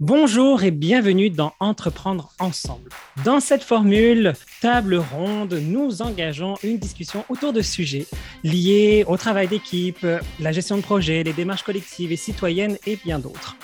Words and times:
Bonjour 0.00 0.62
et 0.62 0.70
bienvenue 0.70 1.28
dans 1.28 1.54
Entreprendre 1.58 2.30
ensemble. 2.38 2.90
Dans 3.24 3.40
cette 3.40 3.64
formule 3.64 4.34
table 4.60 4.94
ronde, 4.94 5.54
nous 5.60 6.02
engageons 6.02 6.54
une 6.62 6.78
discussion 6.78 7.24
autour 7.28 7.52
de 7.52 7.62
sujets 7.62 8.06
liés 8.44 9.02
au 9.08 9.16
travail 9.16 9.48
d'équipe, 9.48 10.06
la 10.38 10.52
gestion 10.52 10.76
de 10.76 10.82
projet, 10.82 11.24
les 11.24 11.32
démarches 11.32 11.64
collectives 11.64 12.12
et 12.12 12.16
citoyennes 12.16 12.78
et 12.86 12.94
bien 12.94 13.18
d'autres. 13.18 13.56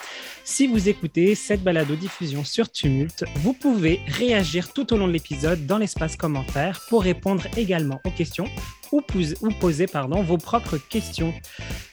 Si 0.47 0.67
vous 0.67 0.91
écoutez 0.91 1.35
cette 1.35 1.63
balado-diffusion 1.63 2.45
sur 2.45 2.71
Tumult, 2.71 3.25
vous 3.37 3.55
pouvez 3.55 4.01
réagir 4.07 4.75
tout 4.75 4.93
au 4.93 4.99
long 4.99 5.09
de 5.09 5.13
l'épisode 5.13 5.65
dans 5.65 5.79
l'espace 5.79 6.17
commentaire 6.17 6.85
pour 6.91 7.03
répondre 7.03 7.47
également 7.57 8.03
aux 8.05 8.11
questions 8.11 8.47
ou, 8.93 9.01
poser 9.01 9.87
pardon, 9.87 10.23
vos 10.23 10.37
propres 10.37 10.77
questions. 10.77 11.33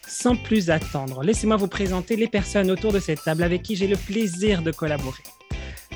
Sans 0.05 0.35
plus 0.35 0.69
attendre, 0.69 1.23
laissez-moi 1.23 1.55
vous 1.55 1.69
présenter 1.69 2.17
les 2.17 2.27
personnes 2.27 2.69
autour 2.69 2.91
de 2.91 2.99
cette 2.99 3.23
table 3.23 3.43
avec 3.43 3.63
qui 3.63 3.77
j'ai 3.77 3.87
le 3.87 3.95
plaisir 3.95 4.61
de 4.61 4.71
collaborer. 4.71 5.23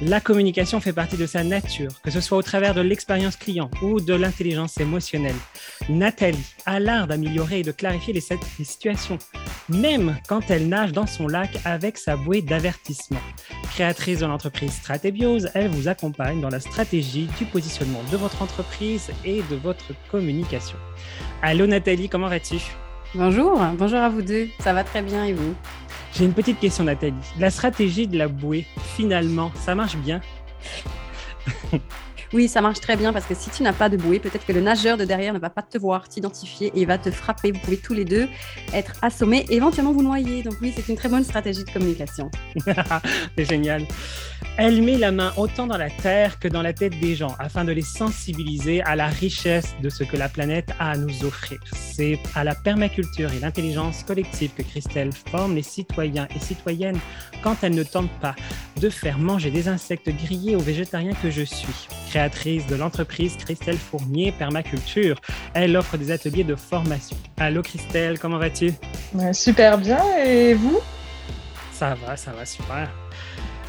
La 0.02 0.20
communication 0.20 0.82
fait 0.82 0.92
partie 0.92 1.16
de 1.16 1.26
sa 1.26 1.46
nature, 1.46 2.02
que 2.02 2.12
ce 2.12 2.20
soit 2.20 2.38
au 2.38 2.42
travers 2.42 2.74
de 2.74 2.82
l'expérience 2.82 3.38
client 3.38 3.72
ou 3.82 4.02
de 4.02 4.14
l'intelligence 4.14 4.78
émotionnelle. 4.78 5.36
Nathalie 5.88 6.54
a 6.66 6.82
l'art 6.82 7.08
d'améliorer 7.08 7.62
et 7.62 7.64
de 7.64 7.72
clarifier 7.72 8.14
les, 8.14 8.20
situations, 8.20 9.18
même 9.70 10.18
quand 10.28 10.52
elle 10.52 10.68
nage 10.68 10.92
dans 10.92 11.08
son 11.08 11.30
lac 11.30 11.50
avec 11.64 11.98
sa 11.98 12.18
bouée 12.18 12.42
d'avertissement. 12.42 13.22
Créatrice 13.72 14.20
de 14.20 14.26
l'entreprise 14.26 14.74
Stratébiose, 14.74 15.50
elle 15.54 15.70
vous 15.70 15.88
accompagne 15.88 16.42
dans 16.42 16.50
la 16.50 16.60
stratégie 16.60 17.30
du 17.38 17.46
positionnement 17.46 18.02
de 18.12 18.18
votre 18.18 18.42
entreprise 18.42 19.12
et 19.24 19.44
de 19.50 19.56
votre 19.56 19.94
communication. 20.12 20.78
Allô 21.42 21.68
Nathalie, 21.68 22.10
comment 22.10 22.28
vas-tu? 22.28 22.58
Bonjour, 23.14 23.62
bonjour 23.78 24.00
à 24.00 24.10
vous 24.10 24.22
deux. 24.22 24.50
Ça 24.60 24.74
va 24.74 24.84
très 24.84 25.02
bien 25.02 25.24
et 25.24 25.32
vous? 25.32 25.56
J'ai 26.18 26.24
une 26.24 26.34
petite 26.34 26.62
question 26.62 26.86
Nathalie. 26.86 27.14
La 27.40 27.50
stratégie 27.50 28.08
de 28.08 28.18
la 28.18 28.30
bouée, 28.30 28.66
finalement, 28.96 29.52
ça 29.56 29.76
marche 29.76 29.98
bien? 29.98 30.22
Oui, 32.36 32.50
ça 32.50 32.60
marche 32.60 32.82
très 32.82 32.98
bien 32.98 33.14
parce 33.14 33.26
que 33.26 33.34
si 33.34 33.50
tu 33.50 33.64
n'as 33.64 33.72
pas 33.72 33.88
de 33.88 33.96
bouée, 33.96 34.20
peut-être 34.20 34.46
que 34.46 34.52
le 34.52 34.60
nageur 34.60 34.98
de 34.98 35.06
derrière 35.06 35.34
ne 35.34 35.40
va 35.40 35.50
pas 35.50 35.62
te 35.62 35.78
voir, 35.78 36.10
t'identifier 36.10 36.70
et 36.76 36.84
va 36.84 36.98
te 36.98 37.10
frapper. 37.10 37.54
Vous 37.54 37.60
pouvez 37.60 37.78
tous 37.78 37.94
les 37.94 38.04
deux 38.04 38.28
être 38.74 38.92
assommés 39.02 39.46
éventuellement 39.48 39.94
vous 39.94 40.04
noyer. 40.04 40.44
Donc 40.44 40.56
oui, 40.62 40.74
c'est 40.76 40.90
une 40.90 40.98
très 40.98 41.08
bonne 41.08 41.24
stratégie 41.24 41.64
de 41.64 41.72
communication. 41.72 42.30
c'est 43.38 43.46
génial. 43.46 43.86
Elle 44.58 44.82
met 44.82 44.98
la 44.98 45.14
main 45.14 45.32
autant 45.38 45.66
dans 45.66 45.78
la 45.78 45.90
terre 45.90 46.38
que 46.38 46.50
dans 46.50 46.62
la 46.62 46.74
tête 46.74 47.00
des 47.00 47.16
gens 47.16 47.36
afin 47.40 47.64
de 47.64 47.72
les 47.72 47.82
sensibiliser 47.82 48.82
à 48.84 48.98
la 48.98 49.08
richesse 49.08 49.74
de 49.82 49.90
ce 49.90 50.04
que 50.04 50.18
la 50.18 50.28
planète 50.28 50.72
a 50.78 50.92
à 50.92 50.98
nous 50.98 51.24
offrir. 51.24 51.60
C'est 51.74 52.20
à 52.36 52.44
la 52.44 52.54
permaculture 52.54 53.32
et 53.32 53.40
l'intelligence 53.40 54.04
collective 54.04 54.52
que 54.58 54.62
Christelle 54.62 55.12
forme 55.32 55.56
les 55.56 55.64
citoyens 55.64 56.28
et 56.36 56.40
citoyennes 56.40 57.00
quand 57.44 57.64
elle 57.64 57.76
ne 57.76 57.84
tente 57.84 58.12
pas 58.20 58.36
de 58.82 58.90
faire 58.90 59.20
manger 59.20 59.52
des 59.52 59.70
insectes 59.70 60.10
grillés 60.10 60.56
aux 60.56 60.60
végétariens 60.60 61.14
que 61.22 61.30
je 61.30 61.44
suis. 61.44 61.88
Créatrice 62.26 62.66
de 62.66 62.76
l'entreprise 62.76 63.38
Christelle 63.38 63.78
Fournier 63.78 64.32
Permaculture, 64.32 65.16
elle 65.54 65.78
offre 65.78 65.96
des 65.96 66.10
ateliers 66.10 66.44
de 66.44 66.56
formation. 66.56 67.16
Allô 67.38 67.62
Christelle, 67.62 68.18
comment 68.18 68.40
vas-tu? 68.40 68.74
Super 69.32 69.78
bien, 69.78 70.00
et 70.26 70.56
vous? 70.56 70.80
Ça 71.72 71.94
va, 71.94 72.18
ça 72.18 72.32
va 72.32 72.44
super. 72.44 72.90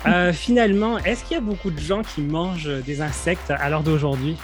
Euh, 0.07 0.33
finalement, 0.33 0.97
est-ce 1.01 1.25
qu'il 1.25 1.35
y 1.35 1.39
a 1.39 1.43
beaucoup 1.43 1.71
de 1.71 1.79
gens 1.79 2.01
qui 2.01 2.23
mangent 2.23 2.83
des 2.87 3.03
insectes 3.03 3.51
à 3.51 3.69
l'heure 3.69 3.83
d'aujourd'hui? 3.83 4.39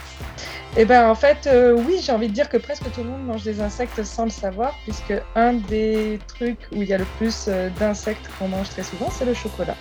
Eh 0.77 0.85
bien, 0.85 1.09
en 1.09 1.15
fait, 1.15 1.47
euh, 1.47 1.73
oui, 1.73 1.99
j'ai 2.03 2.13
envie 2.13 2.29
de 2.29 2.35
dire 2.35 2.51
que 2.51 2.59
presque 2.59 2.93
tout 2.93 3.03
le 3.03 3.09
monde 3.09 3.25
mange 3.25 3.45
des 3.45 3.63
insectes 3.63 4.05
sans 4.05 4.25
le 4.25 4.31
savoir, 4.31 4.79
puisque 4.83 5.15
un 5.37 5.55
des 5.55 6.19
trucs 6.29 6.61
où 6.73 6.83
il 6.83 6.89
y 6.89 6.93
a 6.93 6.99
le 6.99 7.07
plus 7.17 7.47
euh, 7.49 7.71
d'insectes 7.81 8.29
qu'on 8.39 8.49
mange 8.49 8.69
très 8.69 8.83
souvent, 8.83 9.09
c'est 9.11 9.25
le 9.25 9.33
chocolat. 9.33 9.77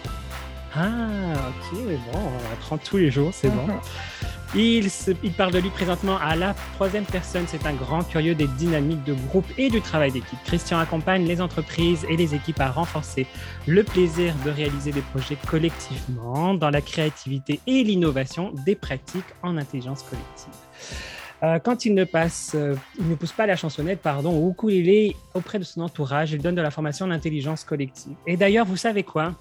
Ah, 0.73 1.49
ok, 1.49 1.77
bon, 1.77 2.19
on 2.19 2.53
apprend 2.53 2.77
tous 2.77 2.97
les 2.97 3.11
jours, 3.11 3.31
c'est 3.33 3.49
bon. 3.49 3.67
Il, 4.53 4.89
il, 5.23 5.31
parle 5.31 5.53
de 5.53 5.59
lui 5.59 5.69
présentement 5.69 6.17
à 6.17 6.35
la 6.35 6.53
troisième 6.75 7.05
personne. 7.05 7.45
C'est 7.47 7.65
un 7.65 7.73
grand 7.73 8.03
curieux 8.03 8.35
des 8.35 8.47
dynamiques 8.47 9.03
de 9.05 9.13
groupe 9.13 9.45
et 9.57 9.69
du 9.69 9.81
travail 9.81 10.11
d'équipe. 10.11 10.39
Christian 10.43 10.79
accompagne 10.79 11.25
les 11.25 11.41
entreprises 11.41 12.05
et 12.09 12.17
les 12.17 12.35
équipes 12.35 12.59
à 12.59 12.69
renforcer 12.69 13.27
le 13.65 13.83
plaisir 13.83 14.33
de 14.45 14.49
réaliser 14.49 14.91
des 14.91 15.01
projets 15.01 15.37
collectivement 15.47 16.53
dans 16.53 16.69
la 16.69 16.81
créativité 16.81 17.61
et 17.65 17.83
l'innovation 17.83 18.53
des 18.65 18.75
pratiques 18.75 19.23
en 19.41 19.57
intelligence 19.57 20.03
collective. 20.03 20.53
Euh, 21.43 21.59
quand 21.59 21.85
il 21.85 21.95
ne 21.95 22.03
passe, 22.03 22.51
euh, 22.53 22.75
il 22.99 23.09
ne 23.09 23.15
pousse 23.15 23.31
pas 23.31 23.45
la 23.45 23.55
chansonnette, 23.55 24.01
pardon, 24.01 24.37
ou 24.37 24.69
il 24.69 24.89
est 24.89 25.15
auprès 25.33 25.59
de 25.59 25.63
son 25.63 25.81
entourage, 25.81 26.33
il 26.33 26.41
donne 26.41 26.55
de 26.55 26.61
la 26.61 26.71
formation 26.71 27.05
en 27.05 27.11
intelligence 27.11 27.63
collective. 27.63 28.15
Et 28.27 28.37
d'ailleurs, 28.37 28.65
vous 28.65 28.77
savez 28.77 29.03
quoi? 29.03 29.33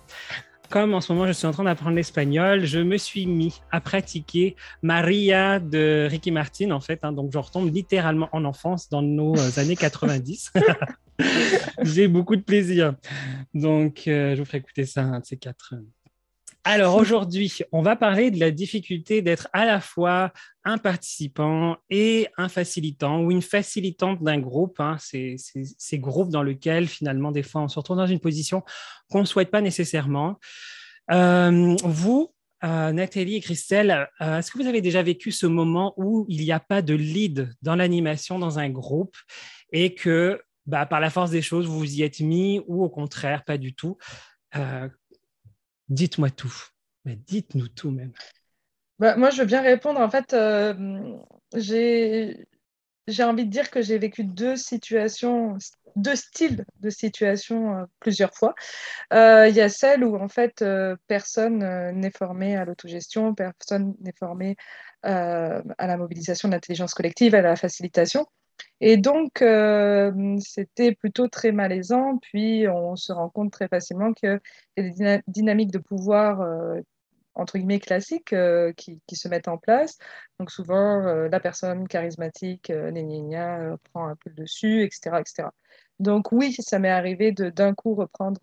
Comme 0.71 0.95
en 0.95 1.01
ce 1.01 1.13
moment 1.13 1.27
je 1.27 1.33
suis 1.33 1.47
en 1.47 1.51
train 1.51 1.65
d'apprendre 1.65 1.97
l'espagnol, 1.97 2.65
je 2.65 2.79
me 2.79 2.97
suis 2.97 3.27
mis 3.27 3.61
à 3.71 3.81
pratiquer 3.81 4.57
Maria 4.83 5.59
de 5.59 6.07
Ricky 6.09 6.31
Martin, 6.31 6.71
en 6.71 6.81
fait. 6.81 7.01
Hein. 7.03 7.13
donc, 7.13 7.33
je 7.33 7.39
retombe 7.39 7.75
littéralement 7.75 8.29
en 8.33 8.45
enfance 8.45 8.89
dans 8.89 9.03
nos 9.03 9.37
euh, 9.37 9.51
années 9.61 9.77
90. 9.77 10.53
J'ai 11.83 12.09
beaucoup 12.09 12.37
de 12.37 12.43
plaisir. 12.43 12.95
Donc, 13.53 14.05
euh, 14.07 14.35
je 14.35 14.41
vous 14.41 14.47
ferai 14.47 14.59
écouter 14.59 14.87
ça, 14.87 15.03
un 15.03 15.21
de 15.21 15.27
ces 15.27 15.37
quatre. 15.37 15.75
Alors 16.65 16.97
aujourd'hui, 16.97 17.61
on 17.73 17.81
va 17.81 17.97
parler 17.97 18.31
de 18.31 18.39
la 18.39 18.51
difficulté 18.51 19.23
d'être 19.23 19.49
à 19.55 19.65
la 19.65 19.81
fois 19.81 20.31
un 20.65 20.77
participant 20.77 21.79
et 21.89 22.29
un 22.37 22.51
facilitant 22.51 23.23
ou 23.23 23.31
une 23.31 23.41
facilitante 23.41 24.23
d'un 24.23 24.39
groupe. 24.39 24.79
Hein. 24.79 24.99
Ces 24.99 25.99
groupes 25.99 26.29
dans 26.29 26.43
lesquels 26.43 26.87
finalement 26.87 27.33
des 27.33 27.43
fois 27.43 27.63
on 27.63 27.69
se 27.69 27.79
retrouve 27.79 27.97
dans 27.97 28.07
une 28.07 28.21
position 28.21 28.63
qu'on 29.11 29.21
ne 29.21 29.27
souhaite 29.27 29.51
pas 29.51 29.63
nécessairement. 29.63 30.39
Euh, 31.11 31.77
vous, 31.83 32.35
euh, 32.63 32.93
Nathalie 32.93 33.37
et 33.37 33.41
Christelle, 33.41 34.09
euh, 34.21 34.39
est-ce 34.39 34.51
que 34.51 34.59
vous 34.59 34.69
avez 34.69 34.83
déjà 34.83 35.03
vécu 35.03 35.33
ce 35.33 35.47
moment 35.47 35.95
où 35.97 36.27
il 36.29 36.43
n'y 36.43 36.53
a 36.53 36.61
pas 36.61 36.83
de 36.83 36.95
lead 36.95 37.55
dans 37.63 37.75
l'animation 37.75 38.39
dans 38.39 38.59
un 38.59 38.69
groupe 38.69 39.17
et 39.73 39.95
que 39.95 40.43
bah, 40.67 40.85
par 40.85 41.01
la 41.01 41.09
force 41.09 41.31
des 41.31 41.41
choses, 41.41 41.67
vous 41.67 41.79
vous 41.79 41.95
y 41.95 42.03
êtes 42.03 42.21
mis 42.21 42.61
ou 42.67 42.85
au 42.85 42.91
contraire, 42.91 43.45
pas 43.45 43.57
du 43.57 43.75
tout? 43.75 43.97
Dites-moi 45.91 46.31
tout. 46.31 46.55
Mais 47.05 47.17
dites-nous 47.17 47.69
tout 47.69 47.91
même. 47.91 48.13
Bah, 49.01 49.17
moi, 49.17 49.31
je 49.31 49.41
veux 49.41 49.47
bien 49.47 49.63
répondre. 49.63 50.01
En 50.01 50.11
fait, 50.11 50.35
euh, 50.35 50.75
j'ai 51.55 53.25
envie 53.25 53.45
de 53.45 53.51
dire 53.51 53.71
que 53.71 53.83
j'ai 53.83 53.99
vécu 53.99 54.25
deux 54.25 54.57
situations, 54.57 55.57
deux 55.97 56.17
styles 56.17 56.65
de 56.81 56.91
situations 56.91 57.77
euh, 57.77 57.85
plusieurs 57.99 58.35
fois. 58.35 58.55
Euh, 59.13 59.49
il 59.49 59.55
y 59.55 59.61
a 59.61 59.69
celle 59.69 60.05
où, 60.05 60.17
en 60.17 60.29
fait, 60.29 60.65
personne 61.07 61.59
n'est 61.93 62.11
formé 62.11 62.57
à 62.57 62.65
l'autogestion, 62.65 63.35
personne 63.35 63.95
n'est 64.01 64.15
formé 64.19 64.57
à 65.03 65.63
la 65.79 65.97
mobilisation 65.97 66.49
de 66.49 66.55
l'intelligence 66.55 66.95
collective, 66.95 67.35
à 67.35 67.41
la 67.43 67.57
facilitation. 67.57 68.27
Et 68.81 68.97
donc, 68.97 69.43
euh, 69.43 70.37
c'était 70.41 70.95
plutôt 70.95 71.29
très 71.29 71.53
malaisant. 71.53 72.19
Puis, 72.19 72.67
on 72.69 72.97
se 72.97 73.13
rend 73.13 73.29
compte 73.29 73.53
très 73.53 73.69
facilement 73.69 74.13
qu'il 74.13 74.41
y 74.77 75.05
a 75.05 75.19
des 75.19 75.23
dynamiques 75.29 75.71
de 75.71 75.79
pouvoir, 75.79 76.41
euh, 76.41 76.81
entre 77.35 77.59
guillemets, 77.59 77.81
classiques 77.81 78.33
euh, 78.33 78.73
qui, 78.73 79.01
se 79.13 79.29
mettent 79.29 79.49
en 79.49 79.59
place. 79.59 79.99
Donc, 80.39 80.51
souvent, 80.51 81.01
la 81.03 81.41
personne 81.41 81.87
charismatique, 81.89 82.73
gna, 82.73 83.77
prend 83.93 84.09
un 84.09 84.17
peu 84.17 84.31
le 84.31 84.37
dessus, 84.45 84.83
etc., 84.83 85.19
etc. 85.21 85.49
Donc, 85.99 86.33
oui, 86.33 86.55
ça 86.59 86.79
m'est 86.79 86.89
arrivé 86.89 87.33
de 87.33 87.51
d'un 87.51 87.75
coup 87.75 87.95
reprendre 87.95 88.41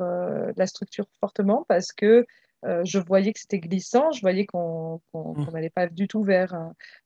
la 0.55 0.67
structure 0.67 1.07
fortement 1.19 1.65
parce 1.67 1.91
que 1.91 2.25
je 2.63 2.99
voyais 2.99 3.33
que 3.33 3.39
c'était 3.39 3.59
glissant, 3.59 4.11
je 4.11 4.21
voyais 4.21 4.45
qu'on 4.45 5.01
mmh. 5.15 5.49
n'allait 5.51 5.71
pas 5.71 5.87
du 5.87 6.07
tout 6.07 6.23
vers 6.23 6.55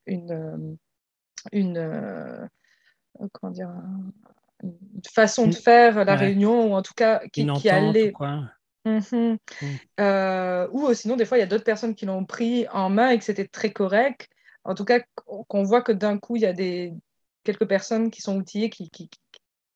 une... 0.06 0.78
une 1.54 2.50
comment 3.32 3.52
dire, 3.52 3.70
une 4.64 4.74
façon 5.14 5.48
de 5.48 5.56
faire 5.56 6.06
la 6.06 6.16
réunion, 6.16 6.72
ou 6.72 6.74
en 6.74 6.82
tout 6.82 6.94
cas 6.96 7.22
qui, 7.32 7.46
qui 7.54 7.70
allait. 7.70 8.14
Mhm. 8.84 9.38
Mm. 9.62 9.66
Euh, 10.00 10.68
ou 10.72 10.92
sinon, 10.94 11.16
des 11.16 11.26
fois, 11.26 11.38
il 11.38 11.42
y 11.42 11.44
a 11.44 11.48
d'autres 11.48 11.64
personnes 11.64 11.94
qui 11.94 12.06
l'ont 12.06 12.26
pris 12.26 12.68
en 12.70 12.90
main 12.90 13.10
et 13.10 13.20
que 13.20 13.24
c'était 13.24 13.48
très 13.48 13.72
correct. 13.72 14.28
En 14.64 14.76
tout 14.76 14.86
cas, 14.86 15.02
qu'on 15.26 15.64
voit 15.64 15.82
que 15.82 15.92
d'un 15.92 16.18
coup, 16.18 16.36
il 16.36 16.42
y 16.42 16.48
a 16.48 16.54
des, 16.54 16.94
quelques 17.44 17.68
personnes 17.68 18.12
qui 18.12 18.22
sont 18.22 18.38
outillées, 18.38 18.70
qui, 18.70 18.90
qui, 18.90 19.10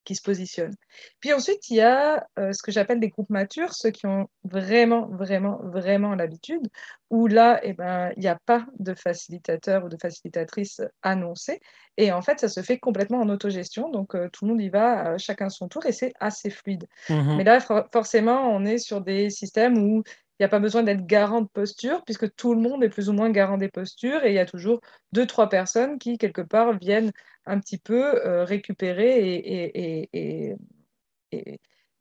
qui 0.06 0.16
se 0.16 0.22
positionnent. 0.22 0.75
Puis 1.19 1.34
ensuite, 1.34 1.69
il 1.69 1.78
y 1.78 1.81
a 1.81 2.25
euh, 2.40 2.54
ce 2.54 2.62
que 2.63 2.72
j'appelle 2.72 3.00
des 3.00 3.10
groupes 3.10 3.30
matures, 3.30 3.74
ceux 3.74 3.92
qui 3.92 4.06
ont 4.06 4.30
vraiment, 4.44 5.07
vraiment, 5.07 5.60
vraiment 5.63 6.16
l'habitude, 6.16 6.69
où 7.10 7.28
là, 7.28 7.60
eh 7.63 7.74
ben, 7.74 8.12
il 8.16 8.22
n'y 8.22 8.28
a 8.28 8.38
pas 8.46 8.66
de 8.80 8.94
facilitateur 8.94 9.84
ou 9.84 9.90
de 9.90 9.98
facilitatrice 10.02 10.81
annoncé. 11.02 11.60
Et 11.98 12.12
en 12.12 12.22
fait, 12.22 12.40
ça 12.40 12.48
se 12.48 12.62
fait 12.62 12.78
complètement 12.78 13.19
en 13.19 13.30
autogestion. 13.30 13.90
Donc, 13.90 14.16
euh, 14.16 14.30
tout 14.31 14.46
le 14.46 14.52
monde 14.52 14.62
y 14.62 14.69
va, 14.69 15.13
euh, 15.13 15.18
chacun 15.18 15.50
son 15.50 15.68
tour, 15.68 15.86
et 15.86 15.92
c'est 15.92 16.13
assez 16.19 16.50
fluide. 16.50 16.86
Mmh 17.10 17.38
Mais 17.38 17.44
là, 17.44 17.60
forcément, 17.92 18.50
on 18.50 18.66
est 18.66 18.78
sur 18.78 19.01
des 19.01 19.30
systèmes 19.30 19.78
où 19.78 20.04
il 20.38 20.44
n'y 20.44 20.46
a 20.46 20.50
pas 20.50 20.60
besoin 20.60 20.84
d'être 20.84 21.06
garant 21.06 21.42
de 21.42 21.48
posture, 21.48 22.04
puisque 22.04 22.36
tout 22.36 22.54
le 22.54 22.60
monde 22.60 22.84
est 22.84 22.90
plus 22.90 23.08
ou 23.08 23.14
moins 23.14 23.30
garant 23.30 23.58
des 23.58 23.70
postures, 23.70 24.26
et 24.26 24.32
il 24.32 24.36
y 24.36 24.40
a 24.40 24.46
toujours 24.46 24.82
deux, 25.14 25.26
trois 25.26 25.48
personnes 25.48 25.98
qui, 25.98 26.18
quelque 26.18 26.42
part, 26.42 26.78
viennent 26.78 27.14
un 27.46 27.60
petit 27.60 27.78
peu 27.78 28.26
euh, 28.26 28.44
récupérer 28.44 29.30
et, 29.30 30.10
et, 30.14 30.56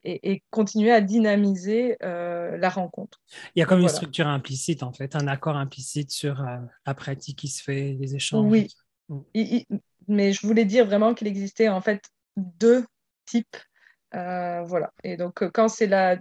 et, 0.02 0.42
continuer 0.50 0.90
à 0.90 1.00
dynamiser 1.00 1.96
la 2.00 2.68
rencontre. 2.68 3.20
Il 3.54 3.60
y 3.60 3.62
a 3.62 3.66
comme 3.66 3.80
une 3.80 3.88
structure 3.88 4.26
implicite, 4.26 4.82
en 4.82 4.92
fait, 4.92 5.14
un 5.14 5.28
accord 5.28 5.56
implicite 5.56 6.10
sur 6.10 6.44
la 6.86 6.94
pratique 6.94 7.38
qui 7.38 7.48
se 7.48 7.62
fait, 7.62 7.96
les 8.00 8.16
échanges. 8.16 8.50
Oui, 8.50 8.68
mm. 9.08 9.76
mais 10.08 10.32
je 10.32 10.46
voulais 10.46 10.64
dire 10.64 10.86
vraiment 10.86 11.14
qu'il 11.14 11.28
existait 11.28 11.68
en 11.68 11.80
fait 11.80 12.02
deux 12.36 12.84
types. 13.26 13.56
voilà. 14.12 14.92
Et 15.04 15.16
donc, 15.16 15.48
quand 15.52 15.68
c'est 15.68 15.86
la 15.86 16.18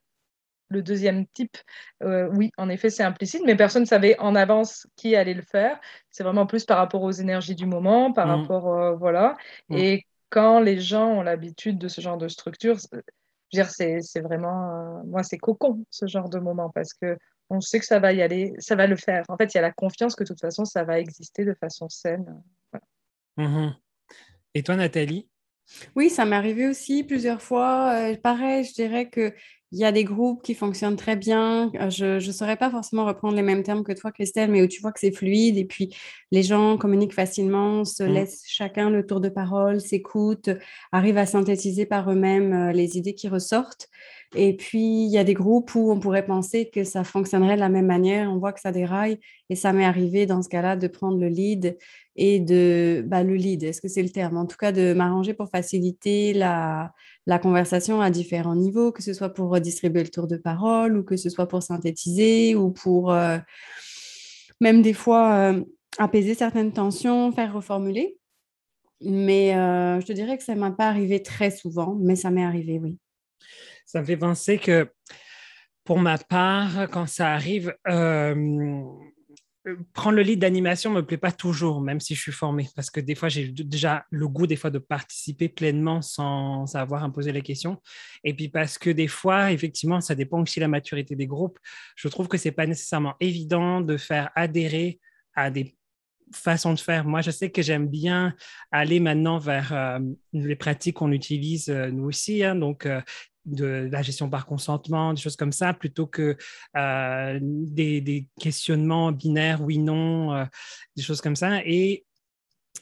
le 0.73 0.81
deuxième 0.81 1.25
type, 1.27 1.57
euh, 2.03 2.29
oui, 2.33 2.51
en 2.57 2.67
effet, 2.69 2.89
c'est 2.89 3.03
implicite, 3.03 3.43
mais 3.45 3.55
personne 3.55 3.83
ne 3.83 3.87
savait 3.87 4.19
en 4.19 4.35
avance 4.35 4.87
qui 4.95 5.15
allait 5.15 5.33
le 5.33 5.41
faire. 5.41 5.79
C'est 6.09 6.23
vraiment 6.23 6.45
plus 6.45 6.65
par 6.65 6.77
rapport 6.77 7.01
aux 7.01 7.11
énergies 7.11 7.55
du 7.55 7.65
moment, 7.65 8.11
par 8.11 8.27
mm. 8.27 8.31
rapport, 8.31 8.73
euh, 8.73 8.95
voilà. 8.95 9.37
Mm. 9.69 9.75
Et 9.77 10.07
quand 10.29 10.59
les 10.59 10.79
gens 10.79 11.07
ont 11.07 11.21
l'habitude 11.21 11.77
de 11.77 11.87
ce 11.87 12.01
genre 12.01 12.17
de 12.17 12.27
structure, 12.27 12.77
c'est 13.51 14.21
vraiment, 14.21 14.99
euh, 14.99 15.03
moi, 15.05 15.23
c'est 15.23 15.37
cocon, 15.37 15.85
ce 15.89 16.07
genre 16.07 16.29
de 16.29 16.39
moment, 16.39 16.69
parce 16.69 16.93
que 16.93 17.17
on 17.49 17.61
sait 17.61 17.79
que 17.79 17.85
ça 17.85 17.99
va 17.99 18.13
y 18.13 18.21
aller, 18.21 18.53
ça 18.57 18.75
va 18.75 18.87
le 18.87 18.95
faire. 18.95 19.23
En 19.29 19.37
fait, 19.37 19.53
il 19.53 19.57
y 19.57 19.59
a 19.59 19.61
la 19.61 19.71
confiance 19.71 20.15
que 20.15 20.23
de 20.23 20.29
toute 20.29 20.41
façon, 20.41 20.65
ça 20.65 20.83
va 20.83 20.99
exister 20.99 21.45
de 21.45 21.53
façon 21.53 21.87
saine. 21.87 22.41
Mm-hmm. 23.37 23.73
Et 24.55 24.63
toi, 24.63 24.75
Nathalie? 24.75 25.29
Oui, 25.95 26.09
ça 26.09 26.25
m'est 26.25 26.35
arrivé 26.35 26.67
aussi 26.67 27.03
plusieurs 27.03 27.41
fois. 27.41 27.95
pareil, 28.21 28.63
je 28.63 28.73
dirais 28.73 29.09
que 29.09 29.33
il 29.73 29.79
y 29.79 29.85
a 29.85 29.91
des 29.91 30.03
groupes 30.03 30.43
qui 30.43 30.53
fonctionnent 30.53 30.95
très 30.95 31.15
bien. 31.15 31.71
Euh, 31.81 31.89
je 31.89 32.25
ne 32.25 32.31
saurais 32.31 32.57
pas 32.57 32.69
forcément 32.69 33.05
reprendre 33.05 33.35
les 33.35 33.41
mêmes 33.41 33.63
termes 33.63 33.83
que 33.83 33.91
toi, 33.91 34.11
Christelle, 34.11 34.51
mais 34.51 34.61
où 34.61 34.67
tu 34.67 34.79
vois 34.81 34.91
que 34.91 34.99
c'est 34.99 35.11
fluide 35.11 35.57
et 35.57 35.65
puis 35.65 35.95
les 36.31 36.43
gens 36.43 36.77
communiquent 36.77 37.13
facilement, 37.13 37.83
se 37.83 38.03
mmh. 38.03 38.07
laissent 38.07 38.43
chacun 38.45 38.91
le 38.91 39.03
tour 39.03 39.19
de 39.19 39.29
parole, 39.29 39.81
s'écoutent, 39.81 40.51
arrivent 40.91 41.17
à 41.17 41.25
synthétiser 41.25 41.87
par 41.87 42.11
eux-mêmes 42.11 42.53
euh, 42.53 42.71
les 42.71 42.97
idées 42.99 43.15
qui 43.15 43.27
ressortent. 43.27 43.89
Et 44.35 44.55
puis, 44.55 45.05
il 45.05 45.11
y 45.11 45.17
a 45.17 45.23
des 45.23 45.33
groupes 45.33 45.75
où 45.75 45.91
on 45.91 45.99
pourrait 45.99 46.25
penser 46.25 46.69
que 46.69 46.83
ça 46.83 47.03
fonctionnerait 47.03 47.55
de 47.55 47.59
la 47.59 47.69
même 47.69 47.85
manière. 47.85 48.31
On 48.31 48.37
voit 48.37 48.53
que 48.53 48.59
ça 48.59 48.71
déraille. 48.71 49.19
Et 49.49 49.55
ça 49.55 49.73
m'est 49.73 49.85
arrivé 49.85 50.25
dans 50.25 50.41
ce 50.41 50.49
cas-là 50.49 50.75
de 50.75 50.87
prendre 50.87 51.19
le 51.19 51.27
lead 51.27 51.77
et 52.15 52.39
de... 52.39 53.03
Bah, 53.07 53.23
le 53.23 53.35
lead, 53.35 53.63
est-ce 53.63 53.81
que 53.81 53.87
c'est 53.87 54.03
le 54.03 54.09
terme? 54.09 54.37
En 54.37 54.45
tout 54.45 54.57
cas, 54.57 54.71
de 54.71 54.93
m'arranger 54.93 55.33
pour 55.33 55.49
faciliter 55.49 56.33
la, 56.33 56.93
la 57.25 57.39
conversation 57.39 58.01
à 58.01 58.09
différents 58.09 58.55
niveaux, 58.55 58.91
que 58.91 59.03
ce 59.03 59.13
soit 59.13 59.29
pour 59.29 59.49
redistribuer 59.49 60.03
le 60.03 60.09
tour 60.09 60.27
de 60.27 60.37
parole 60.37 60.97
ou 60.97 61.03
que 61.03 61.17
ce 61.17 61.29
soit 61.29 61.47
pour 61.47 61.63
synthétiser 61.63 62.55
ou 62.55 62.71
pour 62.71 63.11
euh, 63.11 63.37
même 64.61 64.81
des 64.81 64.93
fois 64.93 65.33
euh, 65.35 65.63
apaiser 65.97 66.33
certaines 66.33 66.71
tensions, 66.71 67.31
faire 67.31 67.53
reformuler. 67.53 68.17
Mais 69.01 69.55
euh, 69.55 69.99
je 69.99 70.05
te 70.05 70.13
dirais 70.13 70.37
que 70.37 70.43
ça 70.43 70.55
ne 70.55 70.59
m'a 70.59 70.71
pas 70.71 70.87
arrivé 70.87 71.21
très 71.21 71.51
souvent, 71.51 71.97
mais 71.99 72.15
ça 72.15 72.31
m'est 72.31 72.45
arrivé, 72.45 72.79
oui. 72.81 72.97
Ça 73.93 74.01
me 74.01 74.05
fait 74.07 74.17
penser 74.17 74.57
que 74.57 74.89
pour 75.83 75.99
ma 75.99 76.17
part, 76.17 76.89
quand 76.89 77.05
ça 77.05 77.31
arrive, 77.31 77.75
euh, 77.87 78.81
prendre 79.93 80.15
le 80.15 80.23
lead 80.23 80.39
d'animation 80.39 80.89
ne 80.89 80.95
me 80.95 81.05
plaît 81.05 81.19
pas 81.19 81.31
toujours, 81.31 81.79
même 81.79 81.99
si 81.99 82.15
je 82.15 82.21
suis 82.21 82.31
formée, 82.31 82.67
parce 82.75 82.89
que 82.89 82.99
des 82.99 83.13
fois, 83.13 83.29
j'ai 83.29 83.49
déjà 83.49 84.03
le 84.09 84.27
goût 84.27 84.47
des 84.47 84.55
fois 84.55 84.71
de 84.71 84.79
participer 84.79 85.47
pleinement 85.47 86.01
sans 86.01 86.75
avoir 86.75 87.03
imposé 87.03 87.31
les 87.31 87.43
questions. 87.43 87.79
Et 88.23 88.33
puis 88.33 88.49
parce 88.49 88.79
que 88.79 88.89
des 88.89 89.07
fois, 89.07 89.51
effectivement, 89.51 90.01
ça 90.01 90.15
dépend 90.15 90.41
aussi 90.41 90.57
de 90.57 90.63
la 90.63 90.69
maturité 90.69 91.15
des 91.15 91.27
groupes. 91.27 91.59
Je 91.95 92.07
trouve 92.07 92.27
que 92.27 92.39
ce 92.39 92.47
n'est 92.47 92.53
pas 92.53 92.65
nécessairement 92.65 93.13
évident 93.19 93.79
de 93.79 93.97
faire 93.97 94.31
adhérer 94.33 94.99
à 95.35 95.51
des 95.51 95.77
façons 96.31 96.73
de 96.73 96.79
faire. 96.79 97.05
Moi, 97.05 97.21
je 97.21 97.29
sais 97.29 97.51
que 97.51 97.61
j'aime 97.61 97.87
bien 97.87 98.33
aller 98.71 98.99
maintenant 98.99 99.37
vers 99.37 99.71
euh, 99.71 99.99
les 100.31 100.55
pratiques 100.55 100.95
qu'on 100.95 101.11
utilise 101.11 101.69
euh, 101.69 101.91
nous 101.91 102.05
aussi. 102.05 102.43
Hein. 102.43 102.55
donc, 102.55 102.87
de 103.45 103.89
la 103.91 104.01
gestion 104.01 104.29
par 104.29 104.45
consentement, 104.45 105.13
des 105.13 105.21
choses 105.21 105.35
comme 105.35 105.51
ça, 105.51 105.73
plutôt 105.73 106.07
que 106.07 106.37
euh, 106.77 107.39
des, 107.41 108.27
questionnements 108.39 109.11
binaires, 109.11 109.61
oui, 109.61 109.77
non, 109.77 110.33
euh, 110.33 110.45
des 110.95 111.03
choses 111.03 111.21
comme 111.21 111.35
ça. 111.35 111.61
Et 111.65 112.05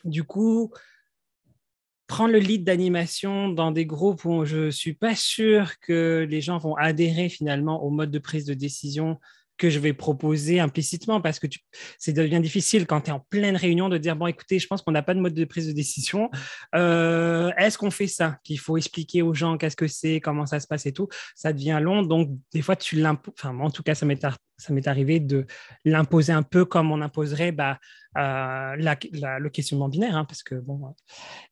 du 0.04 0.24
coup, 0.24 0.72
prendre 2.08 2.34
le 2.34 2.40
lead 2.40 2.64
d'animation 2.64 3.50
dans 3.50 3.72
des 3.72 3.86
groupes 3.86 4.26
où 4.26 4.46
je 4.46 4.66
ne 4.66 4.72
suis 4.72 4.94
pas 4.94 5.16
sûre 5.16 5.80
que 5.80 6.28
les 6.30 6.42
gens 6.42 6.58
vont 6.58 6.76
adhérer 6.76 7.30
finalement 7.30 7.84
au 7.84 7.90
mode 7.90 8.12
de 8.12 8.20
prise 8.20 8.46
de 8.46 8.54
décision 8.54 9.20
que 9.58 9.70
je 9.70 9.80
vais 9.80 9.94
proposer 9.94 10.60
implicitement 10.60 11.22
parce 11.22 11.40
que 11.40 11.48
c'est 12.00 12.14
devient 12.14 12.40
difficile 12.42 12.88
quand 12.88 13.02
tu 13.02 13.10
es 13.10 13.14
en 13.14 13.20
pleine 13.20 13.56
réunion 13.56 13.90
de 13.90 13.98
dire 13.98 14.16
bon 14.16 14.28
écoutez 14.28 14.60
je 14.60 14.68
pense 14.68 14.82
qu'on 14.82 14.92
n'a 14.92 15.04
pas 15.04 15.14
de 15.14 15.20
mode 15.20 15.34
de 15.34 15.46
prise 15.46 15.68
de 15.68 15.72
décision. 15.72 16.30
Euh, 16.76 17.52
est-ce 17.58 17.78
qu'on 17.78 17.92
fait 17.92 18.08
ça 18.08 18.38
qu'il 18.44 18.60
faut 18.60 18.78
expliquer 18.78 19.22
aux 19.22 19.34
gens 19.34 19.58
qu'est-ce 19.58 19.76
que 19.76 19.88
c'est 19.88 20.20
comment 20.20 20.46
ça 20.46 20.60
se 20.60 20.68
passe 20.68 20.86
et 20.86 20.94
tout? 20.94 21.08
Ça 21.36 21.54
devient 21.54 21.80
long 21.82 22.02
donc 22.02 22.30
des 22.54 22.62
fois 22.62 22.76
tu 22.76 22.96
l'imposes 22.96 23.34
enfin 23.38 23.58
en 23.60 23.70
tout 23.70 23.84
cas 23.84 23.96
ça 23.96 24.06
m'est 24.06 24.88
arrivé 24.88 25.20
de 25.20 25.46
l'imposer 25.86 26.34
un 26.34 26.44
peu 26.44 26.66
comme 26.66 26.92
on 26.92 27.02
imposerait 27.02 27.52
bah, 27.52 27.80
euh, 28.18 28.76
le 28.76 29.50
questionnement 29.50 29.90
binaire 29.90 30.18
hein, 30.18 30.26
parce 30.26 30.44
que 30.44 30.56
bon 30.56 30.94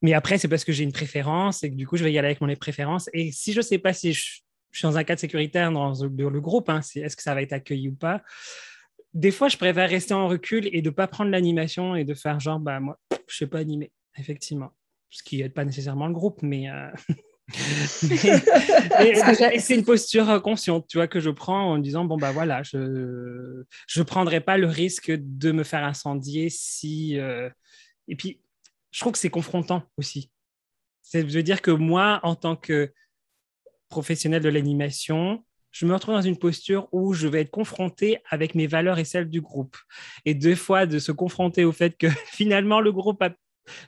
mais 0.02 0.14
après 0.14 0.38
c'est 0.38 0.48
parce 0.48 0.64
que 0.64 0.72
j'ai 0.72 0.84
une 0.84 0.92
préférence 0.92 1.64
et 1.64 1.70
que 1.70 1.76
du 1.76 1.88
coup 1.88 1.96
je 1.96 2.04
vais 2.04 2.12
y 2.12 2.18
aller 2.18 2.28
avec 2.28 2.42
mon 2.42 2.54
préférences 2.56 3.10
et 3.14 3.32
si 3.32 3.54
je 3.54 3.62
sais 3.62 3.78
pas 3.78 3.94
si 3.94 4.14
je 4.14 4.42
je 4.72 4.80
suis 4.80 4.88
dans 4.88 4.98
un 4.98 5.04
cadre 5.04 5.20
sécuritaire 5.20 5.72
dans 5.72 5.94
le, 5.94 6.40
groupe, 6.40 6.70
hein, 6.70 6.82
est-ce 6.96 7.16
que 7.16 7.24
ça 7.24 7.34
va 7.34 7.42
être 7.42 7.54
accueilli 7.54 7.90
ou 7.90 7.96
pas? 7.96 8.22
Des 9.14 9.32
fois, 9.32 9.48
je 9.48 9.58
préfère 9.58 9.90
rester 9.90 10.14
en 10.14 10.28
recul 10.28 10.70
et 10.72 10.82
de 10.82 10.90
ne 10.90 10.94
pas 10.94 11.08
prendre 11.08 11.32
l'animation 11.32 11.96
et 11.96 12.04
de 12.04 12.14
faire 12.14 12.40
genre, 12.40 12.60
bah, 12.60 12.80
moi, 12.80 13.00
je 13.12 13.16
ne 13.16 13.20
sais 13.30 13.48
pas 13.48 13.60
animer, 13.60 13.92
effectivement. 14.18 14.72
Ce 15.10 15.24
qui 15.24 15.38
n'est 15.38 15.50
pas 15.50 15.66
nécessairement 15.66 16.08
le 16.08 16.14
groupe, 16.14 16.42
mais. 16.44 16.70
Euh, 16.70 16.90
c'est 19.60 19.76
une 19.76 19.84
posture 19.84 20.30
euh, 20.30 20.40
consciente, 20.40 20.86
tu 20.88 20.98
vois, 20.98 21.08
que 21.08 21.20
je 21.20 21.32
prends 21.32 21.72
en 21.72 21.78
disant 21.80 22.06
bon 22.06 22.16
bah 22.16 22.32
voilà, 22.32 22.62
je 22.62 22.78
ne 22.78 24.04
prendrai 24.04 24.40
pas 24.40 24.60
le 24.60 24.68
risque 24.68 25.12
de 25.12 25.52
me 25.52 25.64
faire 25.64 25.84
incendier 25.84 26.50
si 26.52 27.18
euh, 27.18 27.50
et 28.08 28.16
puis 28.16 28.42
je 28.92 29.00
trouve 29.00 29.14
que 29.14 29.20
c'est 29.20 29.32
confrontant 29.32 29.84
aussi. 29.98 30.32
Ça 31.02 31.24
veut 31.24 31.44
dire 31.44 31.64
que 31.64 31.72
moi, 31.72 32.20
en 32.22 32.36
tant 32.36 32.56
que 32.56 32.94
professionnel 33.90 34.42
de 34.42 34.50
l'animation, 34.50 35.44
je 35.72 35.86
me 35.86 35.94
retrouve 35.94 36.16
dans 36.16 36.22
une 36.22 36.38
posture 36.38 36.88
où 36.92 37.14
je 37.14 37.28
vais 37.28 37.42
être 37.42 37.52
confronté 37.52 38.20
avec 38.30 38.56
mes 38.56 38.68
valeurs 38.68 39.00
et 39.00 39.06
celles 39.06 39.30
du 39.30 39.42
groupe. 39.42 39.78
Et 40.26 40.34
deux 40.34 40.56
fois, 40.56 40.86
de 40.86 41.00
se 41.00 41.12
confronter 41.12 41.64
au 41.64 41.72
fait 41.72 41.98
que 41.98 42.08
finalement, 42.26 42.82
le 42.82 42.92
groupe 42.92 43.22
a 43.22 43.30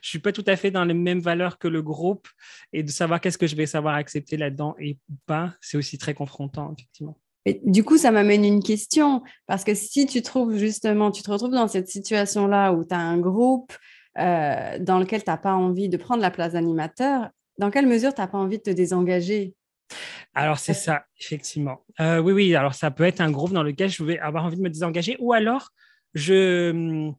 je 0.00 0.08
suis 0.08 0.20
pas 0.20 0.30
tout 0.30 0.44
à 0.46 0.54
fait 0.54 0.70
dans 0.70 0.84
les 0.84 0.94
mêmes 0.94 1.18
valeurs 1.18 1.58
que 1.58 1.66
le 1.66 1.82
groupe 1.82 2.28
et 2.72 2.84
de 2.84 2.90
savoir 2.90 3.20
qu'est-ce 3.20 3.38
que 3.38 3.48
je 3.48 3.56
vais 3.56 3.66
savoir 3.66 3.96
accepter 3.96 4.36
là-dedans 4.36 4.76
et 4.78 4.96
pas, 5.26 5.54
c'est 5.60 5.76
aussi 5.76 5.98
très 5.98 6.14
confrontant, 6.14 6.72
effectivement. 6.78 7.18
Et 7.44 7.60
du 7.64 7.82
coup, 7.82 7.98
ça 7.98 8.12
m'amène 8.12 8.44
une 8.44 8.62
question, 8.62 9.22
parce 9.46 9.64
que 9.64 9.74
si 9.74 10.06
tu 10.06 10.22
trouves 10.22 10.56
justement, 10.56 11.10
tu 11.10 11.22
te 11.22 11.30
retrouves 11.30 11.50
dans 11.50 11.66
cette 11.66 11.88
situation-là 11.88 12.72
où 12.72 12.84
tu 12.84 12.94
as 12.94 13.00
un 13.00 13.18
groupe 13.18 13.72
euh, 14.18 14.78
dans 14.78 15.00
lequel 15.00 15.24
tu 15.24 15.30
n'as 15.30 15.38
pas 15.38 15.54
envie 15.54 15.88
de 15.88 15.96
prendre 15.96 16.22
la 16.22 16.30
place 16.30 16.52
d'animateur, 16.52 17.30
dans 17.58 17.70
quelle 17.70 17.86
mesure 17.86 18.14
tu 18.14 18.20
n'as 18.20 18.28
pas 18.28 18.38
envie 18.38 18.58
de 18.58 18.62
te 18.62 18.70
désengager? 18.70 19.54
Alors, 20.34 20.58
c'est 20.58 20.74
ça, 20.74 21.04
effectivement. 21.20 21.84
Euh, 22.00 22.18
oui, 22.18 22.32
oui, 22.32 22.54
alors 22.54 22.74
ça 22.74 22.90
peut 22.90 23.04
être 23.04 23.20
un 23.20 23.30
groupe 23.30 23.52
dans 23.52 23.62
lequel 23.62 23.90
je 23.90 24.02
vais 24.02 24.18
avoir 24.18 24.44
envie 24.44 24.56
de 24.56 24.62
me 24.62 24.70
désengager 24.70 25.16
ou 25.18 25.32
alors 25.32 25.70
je, 26.14 27.12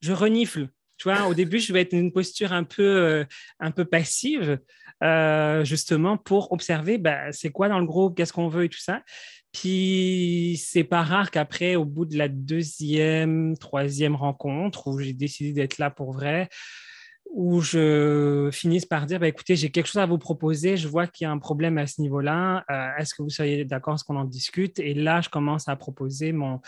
je 0.00 0.12
renifle. 0.12 0.68
Tu 0.96 1.08
vois, 1.08 1.26
au 1.26 1.34
début, 1.34 1.58
je 1.58 1.72
vais 1.72 1.80
être 1.80 1.92
dans 1.92 1.98
une 1.98 2.12
posture 2.12 2.52
un 2.52 2.62
peu, 2.62 2.82
euh, 2.82 3.24
un 3.58 3.72
peu 3.72 3.84
passive, 3.84 4.60
euh, 5.02 5.64
justement, 5.64 6.16
pour 6.16 6.52
observer 6.52 6.98
bah, 6.98 7.32
c'est 7.32 7.50
quoi 7.50 7.68
dans 7.68 7.80
le 7.80 7.86
groupe, 7.86 8.16
qu'est-ce 8.16 8.32
qu'on 8.32 8.48
veut 8.48 8.64
et 8.64 8.68
tout 8.68 8.78
ça. 8.78 9.02
Puis, 9.50 10.60
c'est 10.64 10.84
pas 10.84 11.02
rare 11.02 11.32
qu'après, 11.32 11.74
au 11.74 11.84
bout 11.84 12.04
de 12.04 12.16
la 12.16 12.28
deuxième, 12.28 13.56
troisième 13.58 14.14
rencontre, 14.14 14.86
où 14.86 14.98
j'ai 15.00 15.12
décidé 15.12 15.52
d'être 15.52 15.78
là 15.78 15.90
pour 15.90 16.12
vrai, 16.12 16.48
où 17.34 17.60
je 17.60 18.48
finisse 18.52 18.86
par 18.86 19.06
dire 19.06 19.18
bah, 19.18 19.26
écoutez, 19.26 19.56
j'ai 19.56 19.68
quelque 19.70 19.88
chose 19.88 20.00
à 20.00 20.06
vous 20.06 20.18
proposer, 20.18 20.76
je 20.76 20.86
vois 20.86 21.08
qu'il 21.08 21.24
y 21.24 21.26
a 21.26 21.32
un 21.32 21.38
problème 21.38 21.78
à 21.78 21.86
ce 21.88 22.00
niveau-là, 22.00 22.64
euh, 22.70 22.96
est-ce 22.96 23.12
que 23.12 23.22
vous 23.22 23.28
seriez 23.28 23.64
d'accord 23.64 23.98
ce 23.98 24.04
qu'on 24.04 24.14
en 24.14 24.24
discute? 24.24 24.78
Et 24.78 24.94
là, 24.94 25.20
je 25.20 25.28
commence 25.28 25.68
à 25.68 25.74
proposer 25.74 26.30
mon, 26.30 26.60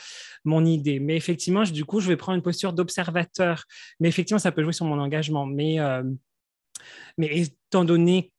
mon 0.44 0.64
idée. 0.64 0.98
Mais 0.98 1.16
effectivement, 1.16 1.62
du 1.62 1.84
coup, 1.84 2.00
je 2.00 2.08
vais 2.08 2.16
prendre 2.16 2.34
une 2.34 2.42
posture 2.42 2.72
d'observateur. 2.72 3.64
Mais 4.00 4.08
effectivement, 4.08 4.40
ça 4.40 4.50
peut 4.50 4.64
jouer 4.64 4.72
sur 4.72 4.86
mon 4.86 4.98
engagement. 4.98 5.46
Mais, 5.46 5.78
euh, 5.78 6.02
mais 7.16 7.28
étant 7.38 7.84
donné 7.84 8.32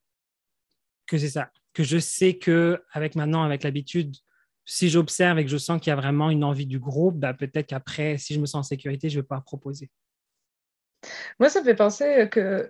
que 1.08 1.18
c'est 1.18 1.30
ça, 1.30 1.50
que 1.74 1.84
je 1.84 1.98
sais 1.98 2.38
que 2.38 2.84
avec 2.92 3.16
maintenant, 3.16 3.44
avec 3.44 3.64
l'habitude, 3.64 4.14
si 4.66 4.90
j'observe 4.90 5.40
et 5.40 5.46
que 5.46 5.50
je 5.50 5.58
sens 5.58 5.80
qu'il 5.80 5.92
y 5.92 5.94
a 5.94 5.96
vraiment 5.96 6.30
une 6.30 6.44
envie 6.44 6.68
du 6.68 6.78
groupe, 6.78 7.18
bah, 7.18 7.34
peut-être 7.34 7.68
qu'après, 7.68 8.18
si 8.18 8.34
je 8.34 8.42
me 8.42 8.46
sens 8.46 8.66
en 8.66 8.68
sécurité, 8.68 9.10
je 9.10 9.18
vais 9.18 9.24
pouvoir 9.24 9.46
proposer. 9.46 9.90
Moi, 11.40 11.50
ça 11.50 11.62
me 11.62 11.66
fait 11.66 11.76
penser 11.76 12.28
que, 12.30 12.70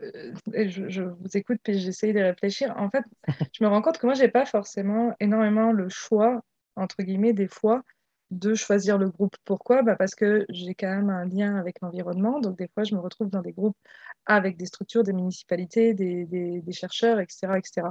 et 0.53 0.69
je, 0.69 1.01
vous 1.01 1.35
écoute 1.37 1.59
puis 1.63 1.79
j'essaye 1.79 2.13
de 2.13 2.19
réfléchir, 2.19 2.73
en 2.77 2.89
fait, 2.89 3.03
je 3.53 3.63
me 3.63 3.69
rends 3.69 3.81
compte 3.81 3.97
que 3.97 4.05
moi, 4.05 4.15
je 4.15 4.23
n'ai 4.23 4.29
pas 4.29 4.45
forcément 4.45 5.15
énormément 5.19 5.71
le 5.71 5.89
choix, 5.89 6.41
entre 6.75 7.03
guillemets, 7.03 7.33
des 7.33 7.47
fois, 7.47 7.83
de 8.31 8.55
choisir 8.55 8.97
le 8.97 9.09
groupe. 9.09 9.35
Pourquoi? 9.45 9.83
Bah 9.83 9.95
Parce 9.95 10.15
que 10.15 10.45
j'ai 10.49 10.75
quand 10.75 10.89
même 10.89 11.09
un 11.09 11.25
lien 11.25 11.55
avec 11.55 11.81
l'environnement, 11.81 12.39
donc 12.39 12.57
des 12.57 12.67
fois, 12.67 12.83
je 12.83 12.93
me 12.95 12.99
retrouve 12.99 13.29
dans 13.29 13.41
des 13.41 13.53
groupes 13.53 13.77
avec 14.25 14.57
des 14.57 14.65
structures, 14.65 15.03
des 15.03 15.13
municipalités, 15.13 15.93
des, 15.93 16.25
des, 16.25 16.73
chercheurs, 16.73 17.19
etc., 17.19 17.53
etc. 17.57 17.87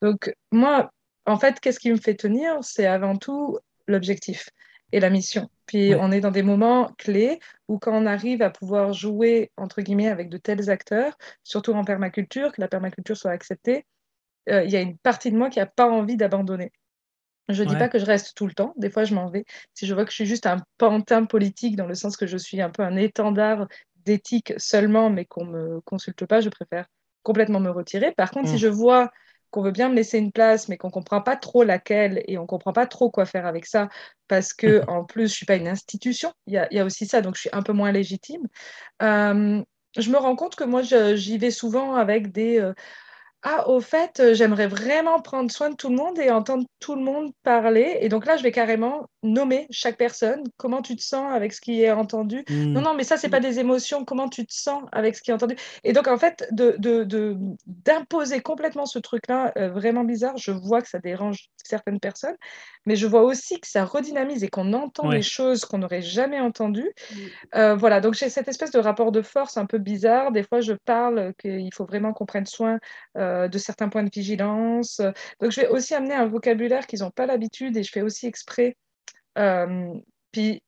Donc, 0.00 0.34
moi, 0.52 0.92
en 1.26 1.38
fait, 1.38 1.60
qu'est-ce 1.60 1.80
qui 1.80 1.90
me 1.90 1.96
fait 1.96 2.14
tenir? 2.14 2.58
C'est 2.62 2.86
avant 2.86 3.16
tout 3.16 3.58
l'objectif 3.88 4.48
et 4.92 5.00
la 5.00 5.10
mission. 5.10 5.48
Puis 5.66 5.94
on 5.94 6.10
est 6.10 6.20
dans 6.20 6.30
des 6.30 6.42
moments 6.42 6.92
clés 6.98 7.38
où 7.68 7.78
quand 7.78 7.92
on 7.92 8.06
arrive 8.06 8.42
à 8.42 8.50
pouvoir 8.50 8.92
jouer, 8.92 9.52
entre 9.56 9.82
guillemets, 9.82 10.08
avec 10.08 10.28
de 10.28 10.36
tels 10.36 10.70
acteurs, 10.70 11.16
surtout 11.44 11.72
en 11.72 11.84
permaculture, 11.84 12.52
que 12.52 12.60
la 12.60 12.68
permaculture 12.68 13.16
soit 13.16 13.30
acceptée, 13.30 13.86
euh, 14.48 14.64
il 14.64 14.70
y 14.70 14.76
a 14.76 14.80
une 14.80 14.98
partie 14.98 15.30
de 15.30 15.36
moi 15.36 15.50
qui 15.50 15.58
n'a 15.58 15.66
pas 15.66 15.88
envie 15.88 16.16
d'abandonner. 16.16 16.72
Je 17.48 17.64
ne 17.64 17.68
dis 17.68 17.76
pas 17.76 17.88
que 17.88 17.98
je 17.98 18.04
reste 18.04 18.36
tout 18.36 18.46
le 18.46 18.52
temps. 18.52 18.74
Des 18.76 18.90
fois, 18.90 19.04
je 19.04 19.12
m'en 19.12 19.28
vais. 19.28 19.44
Si 19.74 19.86
je 19.86 19.92
vois 19.92 20.04
que 20.04 20.10
je 20.10 20.16
suis 20.16 20.26
juste 20.26 20.46
un 20.46 20.58
pantin 20.78 21.24
politique, 21.24 21.74
dans 21.74 21.86
le 21.86 21.96
sens 21.96 22.16
que 22.16 22.26
je 22.26 22.36
suis 22.36 22.60
un 22.60 22.70
peu 22.70 22.84
un 22.84 22.96
étendard 22.96 23.66
d'éthique 24.04 24.54
seulement, 24.56 25.10
mais 25.10 25.24
qu'on 25.24 25.46
ne 25.46 25.50
me 25.50 25.80
consulte 25.80 26.26
pas, 26.26 26.40
je 26.40 26.48
préfère 26.48 26.86
complètement 27.22 27.60
me 27.60 27.70
retirer. 27.70 28.12
Par 28.12 28.30
contre, 28.30 28.48
si 28.48 28.54
mm. 28.54 28.58
je 28.58 28.68
vois 28.68 29.10
qu'on 29.50 29.62
veut 29.62 29.70
bien 29.70 29.88
me 29.88 29.94
laisser 29.94 30.18
une 30.18 30.32
place, 30.32 30.68
mais 30.68 30.76
qu'on 30.76 30.88
ne 30.88 30.92
comprend 30.92 31.20
pas 31.20 31.36
trop 31.36 31.64
laquelle 31.64 32.22
et 32.26 32.38
on 32.38 32.42
ne 32.42 32.46
comprend 32.46 32.72
pas 32.72 32.86
trop 32.86 33.10
quoi 33.10 33.26
faire 33.26 33.46
avec 33.46 33.66
ça, 33.66 33.88
parce 34.28 34.52
que 34.52 34.82
en 34.88 35.04
plus, 35.04 35.22
je 35.22 35.32
ne 35.32 35.36
suis 35.36 35.46
pas 35.46 35.56
une 35.56 35.68
institution, 35.68 36.32
il 36.46 36.54
y, 36.54 36.78
a, 36.78 36.84
aussi 36.84 37.06
ça, 37.06 37.20
donc 37.20 37.34
je 37.36 37.42
suis 37.42 37.50
un 37.52 37.62
peu 37.62 37.72
moins 37.72 37.92
légitime. 37.92 38.46
Euh, 39.02 39.62
je 39.98 40.10
me 40.10 40.16
rends 40.18 40.36
compte 40.36 40.54
que 40.54 40.64
moi, 40.64 40.82
j'y 40.82 41.38
vais 41.38 41.50
souvent 41.50 41.94
avec 41.94 42.32
des... 42.32 42.60
Euh, 42.60 42.74
ah, 43.42 43.68
au 43.70 43.80
fait, 43.80 44.20
euh, 44.20 44.34
j'aimerais 44.34 44.66
vraiment 44.66 45.20
prendre 45.22 45.50
soin 45.50 45.70
de 45.70 45.74
tout 45.74 45.88
le 45.88 45.96
monde 45.96 46.18
et 46.18 46.30
entendre 46.30 46.64
tout 46.78 46.94
le 46.94 47.00
monde 47.00 47.32
parler. 47.42 47.96
Et 48.02 48.10
donc 48.10 48.26
là, 48.26 48.36
je 48.36 48.42
vais 48.42 48.52
carrément 48.52 49.08
nommer 49.22 49.66
chaque 49.70 49.96
personne. 49.96 50.42
Comment 50.58 50.82
tu 50.82 50.94
te 50.94 51.02
sens 51.02 51.32
avec 51.32 51.54
ce 51.54 51.60
qui 51.62 51.82
est 51.82 51.90
entendu? 51.90 52.44
Mmh. 52.50 52.64
Non, 52.72 52.82
non, 52.82 52.94
mais 52.94 53.04
ça, 53.04 53.16
c'est 53.16 53.30
pas 53.30 53.40
des 53.40 53.58
émotions. 53.58 54.04
Comment 54.04 54.28
tu 54.28 54.44
te 54.46 54.52
sens 54.52 54.82
avec 54.92 55.16
ce 55.16 55.22
qui 55.22 55.30
est 55.30 55.34
entendu? 55.34 55.56
Et 55.84 55.94
donc, 55.94 56.06
en 56.06 56.18
fait, 56.18 56.50
d'imposer 56.52 58.36
de, 58.36 58.42
complètement 58.42 58.84
ce 58.84 58.98
truc-là, 58.98 59.52
euh, 59.56 59.70
vraiment 59.70 60.04
bizarre, 60.04 60.36
je 60.36 60.50
vois 60.50 60.82
que 60.82 60.88
ça 60.90 60.98
dérange 60.98 61.48
certaines 61.64 62.00
personnes, 62.00 62.36
mais 62.86 62.96
je 62.96 63.06
vois 63.06 63.22
aussi 63.22 63.60
que 63.60 63.66
ça 63.66 63.84
redynamise 63.84 64.44
et 64.44 64.48
qu'on 64.48 64.72
entend 64.72 65.08
des 65.08 65.22
choses 65.22 65.64
qu'on 65.64 65.78
n'aurait 65.78 66.02
jamais 66.02 66.40
entendues. 66.40 66.92
Mmh. 67.10 67.16
Euh, 67.56 67.74
voilà, 67.74 68.00
donc 68.00 68.14
j'ai 68.14 68.28
cette 68.28 68.48
espèce 68.48 68.70
de 68.70 68.78
rapport 68.78 69.12
de 69.12 69.22
force 69.22 69.56
un 69.56 69.66
peu 69.66 69.78
bizarre. 69.78 70.32
Des 70.32 70.42
fois, 70.42 70.60
je 70.60 70.72
parle 70.84 71.34
qu'il 71.38 71.72
faut 71.74 71.84
vraiment 71.84 72.12
qu'on 72.12 72.26
prenne 72.26 72.46
soin. 72.46 72.78
Euh, 73.16 73.48
de 73.48 73.58
certains 73.58 73.88
points 73.88 74.02
de 74.02 74.10
vigilance. 74.12 75.00
Donc, 75.40 75.50
je 75.50 75.60
vais 75.60 75.68
aussi 75.68 75.94
amener 75.94 76.14
un 76.14 76.26
vocabulaire 76.26 76.86
qu'ils 76.86 77.00
n'ont 77.00 77.10
pas 77.10 77.26
l'habitude 77.26 77.76
et 77.76 77.82
je 77.82 77.90
fais 77.90 78.02
aussi 78.02 78.26
exprès. 78.26 78.76
Euh, 79.38 79.92
puis, 80.32 80.62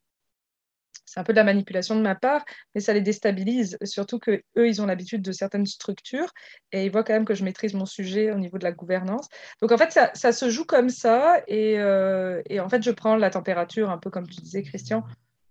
c'est 1.13 1.21
un 1.21 1.25
peu 1.25 1.33
de 1.33 1.39
la 1.39 1.45
manipulation 1.45 1.95
de 1.95 2.01
ma 2.01 2.15
part, 2.15 2.45
mais 2.75 2.81
ça 2.81 2.93
les 2.93 3.01
déstabilise, 3.01 3.77
surtout 3.85 4.19
que 4.19 4.43
eux, 4.57 4.69
ils 4.69 4.81
ont 4.81 4.87
l'habitude 4.87 5.23
de 5.23 5.33
certaines 5.33 5.67
structures 5.67 6.33
et 6.73 6.87
ils 6.87 6.91
voient 6.91 7.05
quand 7.05 7.13
même 7.13 7.25
que 7.25 7.35
je 7.35 7.45
maîtrise 7.45 7.75
mon 7.75 7.87
sujet 7.87 8.33
au 8.33 8.39
niveau 8.39 8.59
de 8.59 8.65
la 8.65 8.73
gouvernance. 8.73 9.29
Donc 9.61 9.73
en 9.73 9.79
fait, 9.79 9.91
ça, 10.15 10.33
se 10.33 10.49
joue 10.49 10.65
comme 10.65 10.89
ça 10.89 11.43
et, 11.49 11.79
euh, 11.79 12.41
et, 12.49 12.61
en 12.61 12.69
fait, 12.69 12.83
je 12.83 12.91
prends 12.91 13.17
la 13.17 13.31
température, 13.31 13.91
un 13.91 13.99
peu 13.99 14.11
comme 14.11 14.27
tu 14.27 14.41
disais, 14.41 14.63
Christian, 14.63 15.05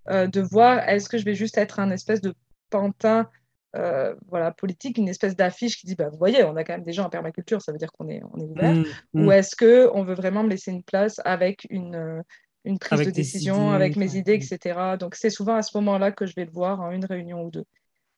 de 0.09 0.41
voir 0.41 0.79
est-ce 0.89 1.07
que 1.07 1.17
je 1.17 1.25
vais 1.25 1.35
juste 1.35 1.57
être 1.57 1.79
un 1.79 1.91
espèce 1.91 2.21
de 2.21 2.33
pantin 2.71 3.29
euh, 3.77 4.15
voilà, 4.27 4.51
politique, 4.51 4.97
une 4.97 5.07
espèce 5.07 5.35
d'affiche 5.35 5.77
qui 5.77 5.85
dit 5.85 5.95
bah, 5.95 6.09
Vous 6.09 6.17
voyez, 6.17 6.43
on 6.43 6.57
a 6.57 6.63
quand 6.63 6.73
même 6.73 6.83
des 6.83 6.91
gens 6.91 7.05
en 7.05 7.09
permaculture, 7.09 7.61
ça 7.61 7.71
veut 7.71 7.77
dire 7.77 7.91
qu'on 7.93 8.09
est, 8.09 8.21
on 8.33 8.39
est 8.39 8.45
ouvert. 8.45 8.73
Mmh, 8.73 8.85
Ou 9.13 9.19
mmh. 9.27 9.31
est-ce 9.31 9.55
qu'on 9.55 10.03
veut 10.03 10.13
vraiment 10.13 10.43
me 10.43 10.49
laisser 10.49 10.71
une 10.71 10.83
place 10.83 11.21
avec 11.23 11.67
une, 11.69 11.95
euh, 11.95 12.21
une 12.65 12.79
prise 12.79 13.05
de 13.05 13.11
décision, 13.11 13.71
avec 13.71 13.95
mes 13.95 14.15
idées, 14.15 14.33
etc. 14.33 14.97
Donc, 14.99 15.15
c'est 15.15 15.29
souvent 15.29 15.55
à 15.55 15.61
ce 15.61 15.75
moment-là 15.77 16.11
que 16.11 16.25
je 16.25 16.33
vais 16.35 16.45
le 16.45 16.51
voir 16.51 16.81
en 16.81 16.91
une 16.91 17.05
réunion 17.05 17.43
ou 17.43 17.51
deux. 17.51 17.65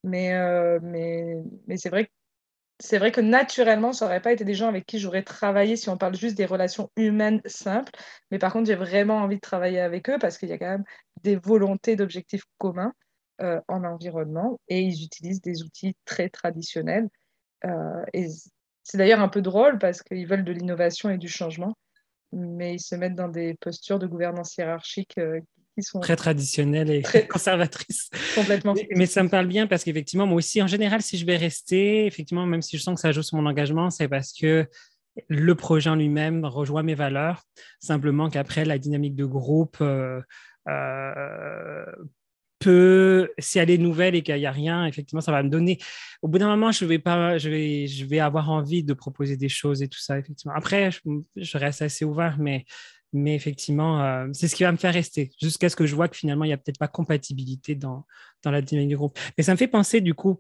Mais, 0.04 0.34
euh, 0.34 0.80
mais, 0.82 1.38
mais 1.68 1.78
c'est 1.78 1.90
vrai 1.90 2.06
que 2.06 2.12
c'est 2.80 2.98
vrai 2.98 3.12
que 3.12 3.22
naturellement, 3.22 3.94
ça 3.94 4.06
n'aurait 4.06 4.22
pas 4.22 4.34
été 4.34 4.44
des 4.44 4.56
gens 4.56 4.68
avec 4.68 4.86
qui 4.86 5.00
j'aurais 5.00 5.24
travaillé 5.24 5.78
si 5.78 5.90
on 5.90 5.98
parle 5.98 6.16
juste 6.16 6.36
des 6.36 6.46
relations 6.46 6.90
humaines 6.98 7.42
simples. 7.46 7.94
Mais 8.30 8.40
par 8.40 8.52
contre, 8.52 8.66
j'ai 8.68 8.76
vraiment 8.76 9.18
envie 9.20 9.36
de 9.36 9.42
travailler 9.42 9.80
avec 9.80 10.10
eux 10.10 10.18
parce 10.20 10.38
qu'il 10.38 10.50
y 10.50 10.54
a 10.54 10.58
quand 10.58 10.70
même 10.70 10.84
des 11.22 11.38
volontés 11.38 11.96
d'objectifs 11.96 12.44
communs. 12.58 12.94
Euh, 13.42 13.60
en 13.68 13.84
environnement 13.84 14.60
et 14.68 14.82
ils 14.84 15.04
utilisent 15.04 15.42
des 15.42 15.64
outils 15.64 15.98
très 16.06 16.30
traditionnels. 16.30 17.10
Euh, 17.66 18.04
et 18.14 18.28
c'est 18.84 19.00
d'ailleurs 19.00 19.22
un 19.22 19.28
peu 19.28 19.42
drôle 19.42 19.80
parce 19.80 20.04
qu'ils 20.04 20.28
veulent 20.28 20.44
de 20.44 20.52
l'innovation 20.52 21.10
et 21.10 21.18
du 21.18 21.28
changement, 21.28 21.76
mais 22.34 22.76
ils 22.76 22.80
se 22.80 22.96
mettent 22.96 23.16
dans 23.16 23.30
des 23.30 23.56
postures 23.56 24.00
de 24.00 24.08
gouvernance 24.08 24.56
hiérarchique 24.58 25.18
euh, 25.18 25.40
qui 25.76 25.84
sont 25.84 26.00
très 26.00 26.16
traditionnelles 26.16 26.90
et 26.90 27.02
très 27.02 27.28
conservatrices. 27.28 28.10
Complètement. 28.36 28.74
Mais, 28.96 29.06
ça 29.06 29.24
me 29.24 29.30
parle 29.30 29.48
bien 29.48 29.68
parce 29.68 29.84
qu'effectivement, 29.84 30.26
moi 30.26 30.38
aussi, 30.38 30.62
en 30.62 30.68
général, 30.68 31.02
si 31.02 31.18
je 31.18 31.26
vais 31.26 31.38
rester, 31.38 32.06
effectivement, 32.06 32.46
même 32.46 32.62
si 32.62 32.78
je 32.78 32.84
sens 32.84 32.96
que 32.96 33.02
ça 33.02 33.12
joue 33.12 33.24
sur 33.24 33.38
mon 33.38 33.48
engagement, 33.48 33.90
c'est 33.90 34.08
parce 34.08 34.34
que 34.34 34.68
le 35.28 35.56
projet 35.56 35.90
en 35.90 35.96
lui-même 35.96 36.44
rejoint 36.46 36.84
mes 36.84 36.96
valeurs. 36.96 37.44
Simplement 37.80 38.30
qu'après, 38.30 38.66
la 38.66 38.78
dynamique 38.78 39.16
de 39.16 39.26
groupe 39.26 39.78
euh, 39.82 40.22
si 43.38 43.60
elle 43.60 43.70
est 43.70 43.78
nouvelle 43.78 44.16
et 44.16 44.22
qu'il 44.22 44.36
n'y 44.36 44.46
a 44.46 44.52
rien, 44.52 44.86
effectivement, 44.86 45.22
ça 45.22 45.32
va 45.32 45.44
me 45.44 45.50
donner. 45.50 45.80
Au 46.22 46.28
bout 46.28 46.38
d'un 46.38 46.48
moment, 46.48 46.72
je 46.72 46.86
vais 46.86 47.00
pas, 47.00 47.38
je 47.38 47.50
vais, 47.50 47.88
je 47.88 48.06
vais 48.06 48.20
avoir 48.20 48.50
envie 48.50 48.84
de 48.84 48.94
proposer 48.94 49.38
des 49.38 49.50
choses 49.50 49.82
et 49.82 49.88
tout 49.88 50.00
ça, 50.00 50.18
effectivement. 50.18 50.54
Après, 50.56 50.90
je, 51.36 51.58
reste 51.58 51.82
assez 51.82 52.06
ouvert, 52.06 52.38
mais, 52.40 52.66
mais 53.12 53.36
effectivement, 53.36 54.02
euh, 54.02 54.28
c'est 54.34 54.48
ce 54.48 54.56
qui 54.56 54.64
va 54.64 54.72
me 54.72 54.78
faire 54.78 54.94
rester 54.94 55.32
jusqu'à 55.42 55.70
ce 55.70 55.76
que 55.76 55.86
je 55.86 55.96
vois 55.96 56.08
que 56.08 56.18
finalement, 56.18 56.46
il 56.46 56.50
n'y 56.50 56.54
a 56.54 56.58
peut-être 56.58 56.80
pas 56.80 56.88
compatibilité 56.88 57.76
dans, 57.76 58.06
dans 58.44 58.52
la 58.52 58.62
dynamique 58.62 58.90
du 58.90 58.98
groupe. 58.98 59.18
Mais 59.38 59.44
ça 59.44 59.54
me 59.54 59.58
fait 59.58 59.68
penser, 59.68 60.02
du 60.02 60.14
coup, 60.14 60.40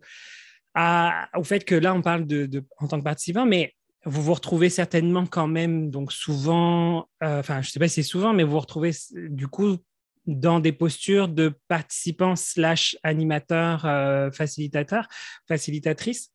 au 0.76 1.44
fait 1.44 1.64
que 1.66 1.76
là, 1.76 1.94
on 1.94 2.02
parle 2.02 2.26
de 2.26 2.64
en 2.80 2.88
tant 2.88 2.98
que 3.00 3.04
participant, 3.04 3.46
mais 3.46 3.74
vous 4.06 4.22
vous 4.22 4.34
retrouvez 4.34 4.70
certainement 4.70 5.26
quand 5.26 5.48
même, 5.48 5.90
donc 5.90 6.12
souvent, 6.12 7.08
euh, 7.24 7.40
enfin, 7.40 7.62
je 7.62 7.70
ne 7.70 7.72
sais 7.72 7.80
pas 7.80 7.88
si 7.88 7.96
c'est 7.96 8.04
souvent, 8.04 8.34
mais 8.34 8.44
vous 8.44 8.52
vous 8.52 8.60
retrouvez 8.60 8.92
du 9.14 9.48
coup 9.48 9.78
dans 10.26 10.60
des 10.60 10.72
postures 10.72 11.28
de 11.28 11.54
participants 11.68 12.36
slash 12.36 12.98
animateurs, 13.04 13.86
euh, 13.86 14.32
facilitateurs, 14.32 15.08
facilitatrices. 15.48 16.32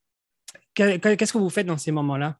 Qu'est-ce 0.75 1.33
que 1.33 1.39
vous 1.39 1.51
faites 1.51 1.67
dans 1.67 1.79
ces 1.79 1.93
moments-là? 1.93 2.39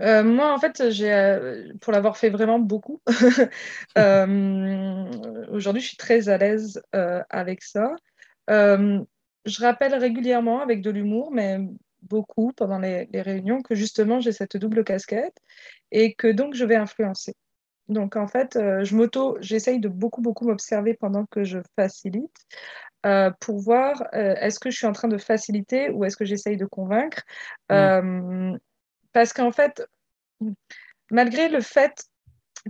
Euh, 0.00 0.24
moi, 0.24 0.52
en 0.52 0.58
fait, 0.58 0.90
j'ai, 0.90 1.12
euh, 1.12 1.72
pour 1.80 1.92
l'avoir 1.92 2.16
fait 2.16 2.30
vraiment 2.30 2.58
beaucoup, 2.58 3.00
aujourd'hui, 3.96 5.82
je 5.82 5.88
suis 5.88 5.96
très 5.96 6.28
à 6.28 6.38
l'aise 6.38 6.82
avec 7.30 7.62
ça. 7.62 7.94
je 8.48 9.60
rappelle 9.60 9.94
régulièrement 9.94 10.60
avec 10.60 10.80
de 10.80 10.90
l'humour, 10.90 11.30
mais 11.32 11.58
beaucoup 12.02 12.52
pendant 12.52 12.78
les 12.78 13.08
réunions, 13.12 13.62
que 13.62 13.74
justement, 13.74 14.20
j'ai 14.20 14.32
cette 14.32 14.56
double 14.56 14.84
casquette 14.84 15.36
et 15.90 16.14
que 16.14 16.28
donc 16.28 16.54
je 16.54 16.64
vais 16.64 16.76
influencer. 16.76 17.34
Donc 17.88 18.16
en 18.16 18.26
fait, 18.26 18.56
euh, 18.56 18.84
je 18.84 18.96
m'auto, 18.96 19.36
j'essaye 19.40 19.78
de 19.78 19.88
beaucoup, 19.88 20.22
beaucoup 20.22 20.46
m'observer 20.46 20.94
pendant 20.94 21.26
que 21.26 21.44
je 21.44 21.58
facilite 21.76 22.34
euh, 23.04 23.30
pour 23.40 23.58
voir 23.58 24.02
euh, 24.14 24.34
est-ce 24.36 24.58
que 24.58 24.70
je 24.70 24.76
suis 24.76 24.86
en 24.86 24.92
train 24.92 25.08
de 25.08 25.18
faciliter 25.18 25.90
ou 25.90 26.04
est-ce 26.04 26.16
que 26.16 26.24
j'essaye 26.24 26.56
de 26.56 26.64
convaincre? 26.64 27.22
Mmh. 27.70 28.56
parce 29.12 29.32
qu'en 29.32 29.52
fait, 29.52 29.82
malgré 31.10 31.48
le 31.48 31.60
fait 31.60 32.06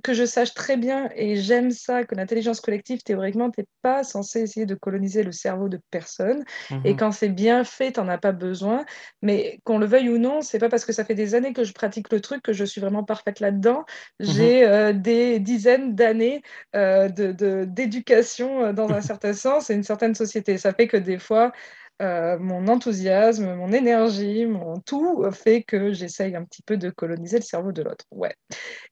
que 0.02 0.12
je 0.12 0.24
sache 0.24 0.54
très 0.54 0.76
bien, 0.76 1.08
et 1.14 1.36
j'aime 1.36 1.70
ça, 1.70 2.04
que 2.04 2.14
l'intelligence 2.14 2.60
collective, 2.60 3.02
théoriquement, 3.02 3.50
tu 3.50 3.60
n'es 3.60 3.66
pas 3.82 4.02
censé 4.02 4.40
essayer 4.40 4.66
de 4.66 4.74
coloniser 4.74 5.22
le 5.22 5.32
cerveau 5.32 5.68
de 5.68 5.80
personne. 5.90 6.44
Et 6.84 6.92
mhm. 6.92 6.96
quand 6.96 7.12
c'est 7.12 7.28
bien 7.28 7.64
fait, 7.64 7.92
tu 7.92 8.00
n'en 8.00 8.08
as 8.08 8.18
pas 8.18 8.32
besoin. 8.32 8.84
Mais 9.22 9.60
qu'on 9.64 9.78
le 9.78 9.86
veuille 9.86 10.08
ou 10.08 10.18
non, 10.18 10.40
c'est 10.42 10.58
pas 10.58 10.68
parce 10.68 10.84
que 10.84 10.92
ça 10.92 11.04
fait 11.04 11.14
des 11.14 11.34
années 11.34 11.52
que 11.52 11.64
je 11.64 11.72
pratique 11.72 12.12
le 12.12 12.20
truc 12.20 12.42
que 12.42 12.52
je 12.52 12.64
suis 12.64 12.80
vraiment 12.80 13.04
parfaite 13.04 13.40
là-dedans. 13.40 13.84
Mhm. 14.20 14.26
J'ai 14.26 14.64
euh, 14.64 14.92
des 14.92 15.38
dizaines 15.38 15.94
d'années 15.94 16.42
euh, 16.74 17.08
d'éducation 17.08 18.64
euh, 18.64 18.72
dans 18.72 18.90
un 18.90 19.00
certain 19.00 19.32
sens 19.32 19.70
et 19.70 19.74
une 19.74 19.84
certaine 19.84 20.14
société. 20.14 20.58
Ça 20.58 20.72
fait 20.72 20.88
que 20.88 20.96
des 20.96 21.18
fois, 21.18 21.52
euh, 22.02 22.38
mon 22.38 22.66
enthousiasme, 22.68 23.54
mon 23.54 23.72
énergie, 23.72 24.46
mon 24.46 24.80
tout 24.80 25.30
fait 25.30 25.62
que 25.62 25.92
j'essaye 25.92 26.34
un 26.34 26.44
petit 26.44 26.62
peu 26.62 26.76
de 26.76 26.90
coloniser 26.90 27.38
le 27.38 27.42
cerveau 27.42 27.72
de 27.72 27.82
l'autre. 27.82 28.04
Ouais. 28.10 28.34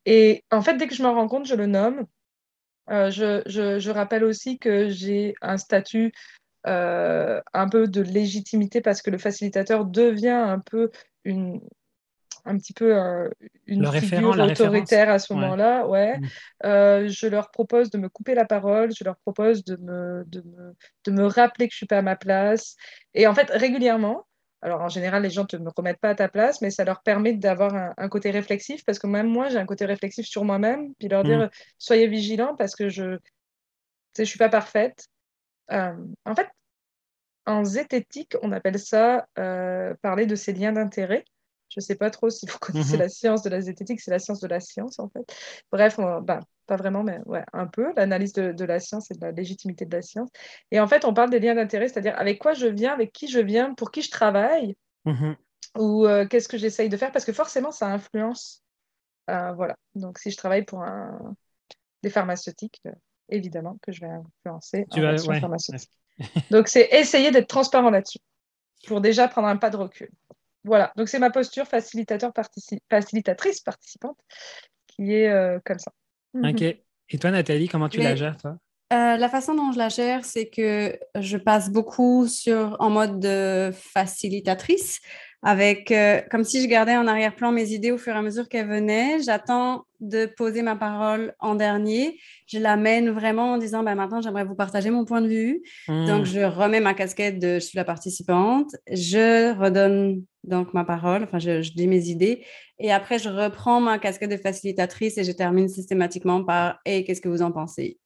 Et 0.07 0.45
en 0.51 0.63
fait, 0.63 0.77
dès 0.77 0.87
que 0.87 0.95
je 0.95 1.03
m'en 1.03 1.15
rends 1.15 1.29
compte, 1.29 1.47
je 1.47 1.55
le 1.55 1.67
nomme. 1.67 2.07
Euh, 2.91 3.11
je, 3.11 3.91
rappelle 3.91 4.25
aussi 4.25 4.59
que 4.59 4.89
j'ai 4.89 5.35
un 5.41 5.57
statut 5.57 6.13
euh, 6.67 7.41
un 7.53 7.69
peu 7.69 7.87
de 7.87 8.03
légitimité 8.03 8.81
parce 8.81 9.03
que 9.03 9.11
le 9.11 9.19
facilitateur 9.19 9.85
devient 9.85 10.29
un 10.31 10.59
peu 10.59 10.91
une, 11.25 11.61
un 12.45 12.59
petit 12.59 12.73
peu 12.73 12.95
une 13.67 13.91
figure 13.93 14.39
autoritaire 14.39 15.09
à 15.11 15.19
ce 15.19 15.33
moment-là. 15.33 15.87
Ouais. 15.87 16.19
Mm. 16.19 16.27
Euh, 16.65 17.09
je 17.09 17.27
leur 17.27 17.51
propose 17.51 17.91
de 17.91 17.99
me 17.99 18.09
couper 18.09 18.35
la 18.35 18.45
parole, 18.45 18.93
je 18.93 19.05
leur 19.05 19.17
propose 19.19 19.65
de 19.65 19.77
me, 19.77 20.25
de 20.27 20.41
me, 20.43 20.75
de 21.05 21.11
me 21.13 21.27
rappeler 21.27 21.69
que 21.69 21.73
je 21.73 21.77
ne 21.77 21.79
suis 21.79 21.87
pas 21.87 21.99
à 21.99 22.03
ma 22.03 22.17
place. 22.17 22.77
Et 23.15 23.27
en 23.27 23.35
fait, 23.35 23.51
régulièrement, 23.51 24.27
alors 24.61 24.81
en 24.81 24.89
général, 24.89 25.23
les 25.23 25.31
gens 25.31 25.43
ne 25.43 25.47
te 25.47 25.75
remettent 25.77 26.01
pas 26.01 26.11
à 26.11 26.15
ta 26.15 26.29
place, 26.29 26.61
mais 26.61 26.71
ça 26.71 26.85
leur 26.85 27.03
permet 27.03 27.35
d'avoir 27.35 27.75
un, 27.97 28.09
côté 28.09 28.31
réflexif, 28.31 28.85
parce 28.85 28.99
que 28.99 29.07
même 29.07 29.27
moi, 29.27 29.49
j'ai 29.49 29.59
un 29.59 29.67
côté 29.67 29.85
réflexif 29.85 30.27
sur 30.27 30.45
moi-même, 30.45 30.95
puis 30.99 31.09
leur 31.09 31.25
dire, 31.25 31.47
mm. 31.47 31.51
soyez 31.79 32.07
vigilants, 32.07 32.57
parce 32.57 32.75
que 32.75 32.89
je 32.89 33.19
ne 34.19 34.25
suis 34.25 34.39
pas 34.39 34.49
parfaite. 34.49 35.09
Euh, 35.71 35.93
en 36.25 36.35
fait, 36.35 36.49
en 37.47 37.65
zététique, 37.65 38.37
on 38.43 38.53
appelle 38.53 38.79
ça 38.79 39.27
euh, 39.39 39.95
parler 40.03 40.27
de 40.27 40.37
ses 40.37 40.53
liens 40.53 40.73
d'intérêt 40.73 41.25
Je 41.73 41.81
ne 41.81 41.83
sais 41.83 41.95
pas 41.95 42.11
trop 42.11 42.29
si 42.29 42.47
vous 42.47 42.59
connaissez 42.61 42.95
mhm. 42.95 43.01
la 43.01 43.09
science 43.09 43.43
de 43.43 43.49
la 43.49 43.61
zététique, 43.61 44.01
c'est 44.01 44.11
la 44.11 44.19
science 44.19 44.41
de 44.41 44.47
la 44.47 44.61
science 44.61 44.99
en 44.99 45.09
fait. 45.09 45.25
Bref, 45.71 45.97
ben, 45.97 46.41
pas 46.67 46.77
vraiment, 46.77 47.03
mais 47.03 47.19
ouais, 47.25 47.45
un 47.55 47.67
peu, 47.67 47.93
l'analyse 47.97 48.35
de, 48.35 48.65
la 48.65 48.79
science 48.79 49.11
et 49.11 49.15
de 49.15 49.21
la 49.21 49.33
légitimité 49.33 49.87
de 49.87 49.97
la 49.97 50.03
science. 50.03 50.29
Et 50.71 50.81
en 50.81 50.87
fait, 50.87 51.07
on 51.07 51.15
parle 51.15 51.31
des 51.31 51.41
liens 51.41 51.55
d'intérêt, 51.55 51.89
c'est-à-dire 51.89 52.19
avec 52.19 52.39
quoi 52.39 52.53
je 52.53 52.67
viens, 52.67 52.93
avec 52.93 53.13
qui 53.13 53.27
je 53.27 53.39
viens, 53.41 53.73
pour 53.75 53.91
qui 53.91 54.03
je 54.03 54.11
travaille, 54.11 54.77
mhm. 55.07 55.37
ou 55.79 56.07
euh, 56.07 56.27
qu'est-ce 56.27 56.49
que 56.49 56.59
j'essaye 56.59 56.91
de 56.91 56.97
faire, 56.97 57.11
parce 57.11 57.25
que 57.25 57.33
forcément, 57.33 57.71
ça 57.71 57.87
influence. 57.87 58.63
Euh, 59.31 59.53
voilà. 59.53 59.77
Donc, 59.95 60.19
si 60.19 60.31
je 60.31 60.37
travaille 60.37 60.65
pour 60.65 60.83
un... 60.83 61.35
des 62.03 62.11
pharmaceutiques, 62.11 62.81
euh, 62.87 62.93
évidemment 63.31 63.79
que 63.81 63.93
je 63.93 64.03
vais 64.03 64.11
influencer 64.11 64.87
tu 64.93 65.01
vas, 65.01 65.17
pharmaceutique. 65.17 65.91
Donc, 66.51 66.69
c'est 66.69 66.89
essayer 66.93 67.31
d'être 67.31 67.49
transparent 67.49 67.89
là-dessus 67.89 68.19
pour 68.87 69.01
déjà 69.01 69.27
prendre 69.27 69.49
un 69.49 69.57
pas 69.57 69.71
de 69.71 69.79
recul. 69.79 70.11
Voilà, 70.65 70.93
donc 70.97 71.09
c'est 71.09 71.19
ma 71.19 71.31
posture 71.31 71.67
facilitateur 71.67 72.33
facilitatrice 72.91 73.61
participante 73.61 74.19
qui 74.87 75.15
est 75.15 75.29
euh, 75.29 75.59
comme 75.65 75.79
ça. 75.79 75.93
Mhm. 76.35 76.51
Ok. 76.51 76.63
Et 76.63 77.19
toi, 77.19 77.31
Nathalie, 77.31 77.69
comment 77.69 77.89
tu 77.89 78.01
la 78.01 78.17
gères, 78.17 78.37
toi? 78.37 78.57
euh, 78.93 79.17
la 79.17 79.29
façon 79.29 79.55
dont 79.55 79.73
je 79.73 79.79
la 79.79 79.89
gère, 79.89 80.25
c'est 80.25 80.49
que 80.49 80.99
je 81.19 81.37
passe 81.37 81.71
beaucoup 81.71 82.27
sur, 82.27 82.77
en 82.79 82.91
mode 82.91 83.21
de 83.21 83.71
facilitatrice 83.73 85.01
avec 85.43 85.91
euh, 85.91 86.21
comme 86.31 86.45
si 86.45 86.63
je 86.63 86.69
gardais 86.69 86.97
en 86.97 87.07
arrière-plan 87.07 87.51
mes 87.51 87.73
idées 87.73 87.91
au 87.91 87.99
fur 87.99 88.15
et 88.15 88.19
à 88.19 88.23
mesure 88.23 88.49
qu'elles 88.49 88.69
venaient. 88.69 89.21
J'attends 89.21 89.85
de 89.99 90.27
poser 90.27 90.63
ma 90.63 90.77
parole 90.77 91.35
en 91.41 91.57
dernier. 91.57 92.19
Je 92.47 92.59
l'amène 92.59 93.11
vraiment 93.11 93.55
en 93.55 93.59
disant 93.59 93.83
bah, 93.83 93.95
maintenant, 93.97 94.21
j'aimerais 94.21 94.45
vous 94.45 94.55
partager 94.55 94.91
mon 94.91 95.05
point 95.05 95.21
de 95.21 95.29
vue. 95.29 95.63
Hmm. 95.89 96.07
Donc, 96.07 96.25
je 96.27 96.41
remets 96.41 96.81
ma 96.81 96.95
casquette 96.95 97.41
de 97.41 97.55
je 97.55 97.61
suis 97.61 97.77
la 97.77 97.85
participante. 97.85 98.77
Je 98.91 99.57
redonne 99.59 100.23
donc 100.45 100.75
ma 100.75 100.85
parole, 100.85 101.25
enfin, 101.25 101.39
je, 101.39 101.63
je 101.63 101.73
dis 101.73 101.89
mes 101.89 102.09
idées. 102.09 102.45
Et 102.79 102.93
après, 102.93 103.19
je 103.19 103.29
reprends 103.29 103.81
ma 103.81 103.99
casquette 103.99 104.31
de 104.31 104.37
facilitatrice 104.37 105.19
et 105.19 105.25
je 105.25 105.33
termine 105.33 105.69
systématiquement 105.69 106.45
par 106.45 106.79
et 106.85 107.05
qu'est-ce 107.05 107.21
que 107.21 107.29
vous 107.29 107.43
en 107.43 107.53
pensez? 107.53 107.99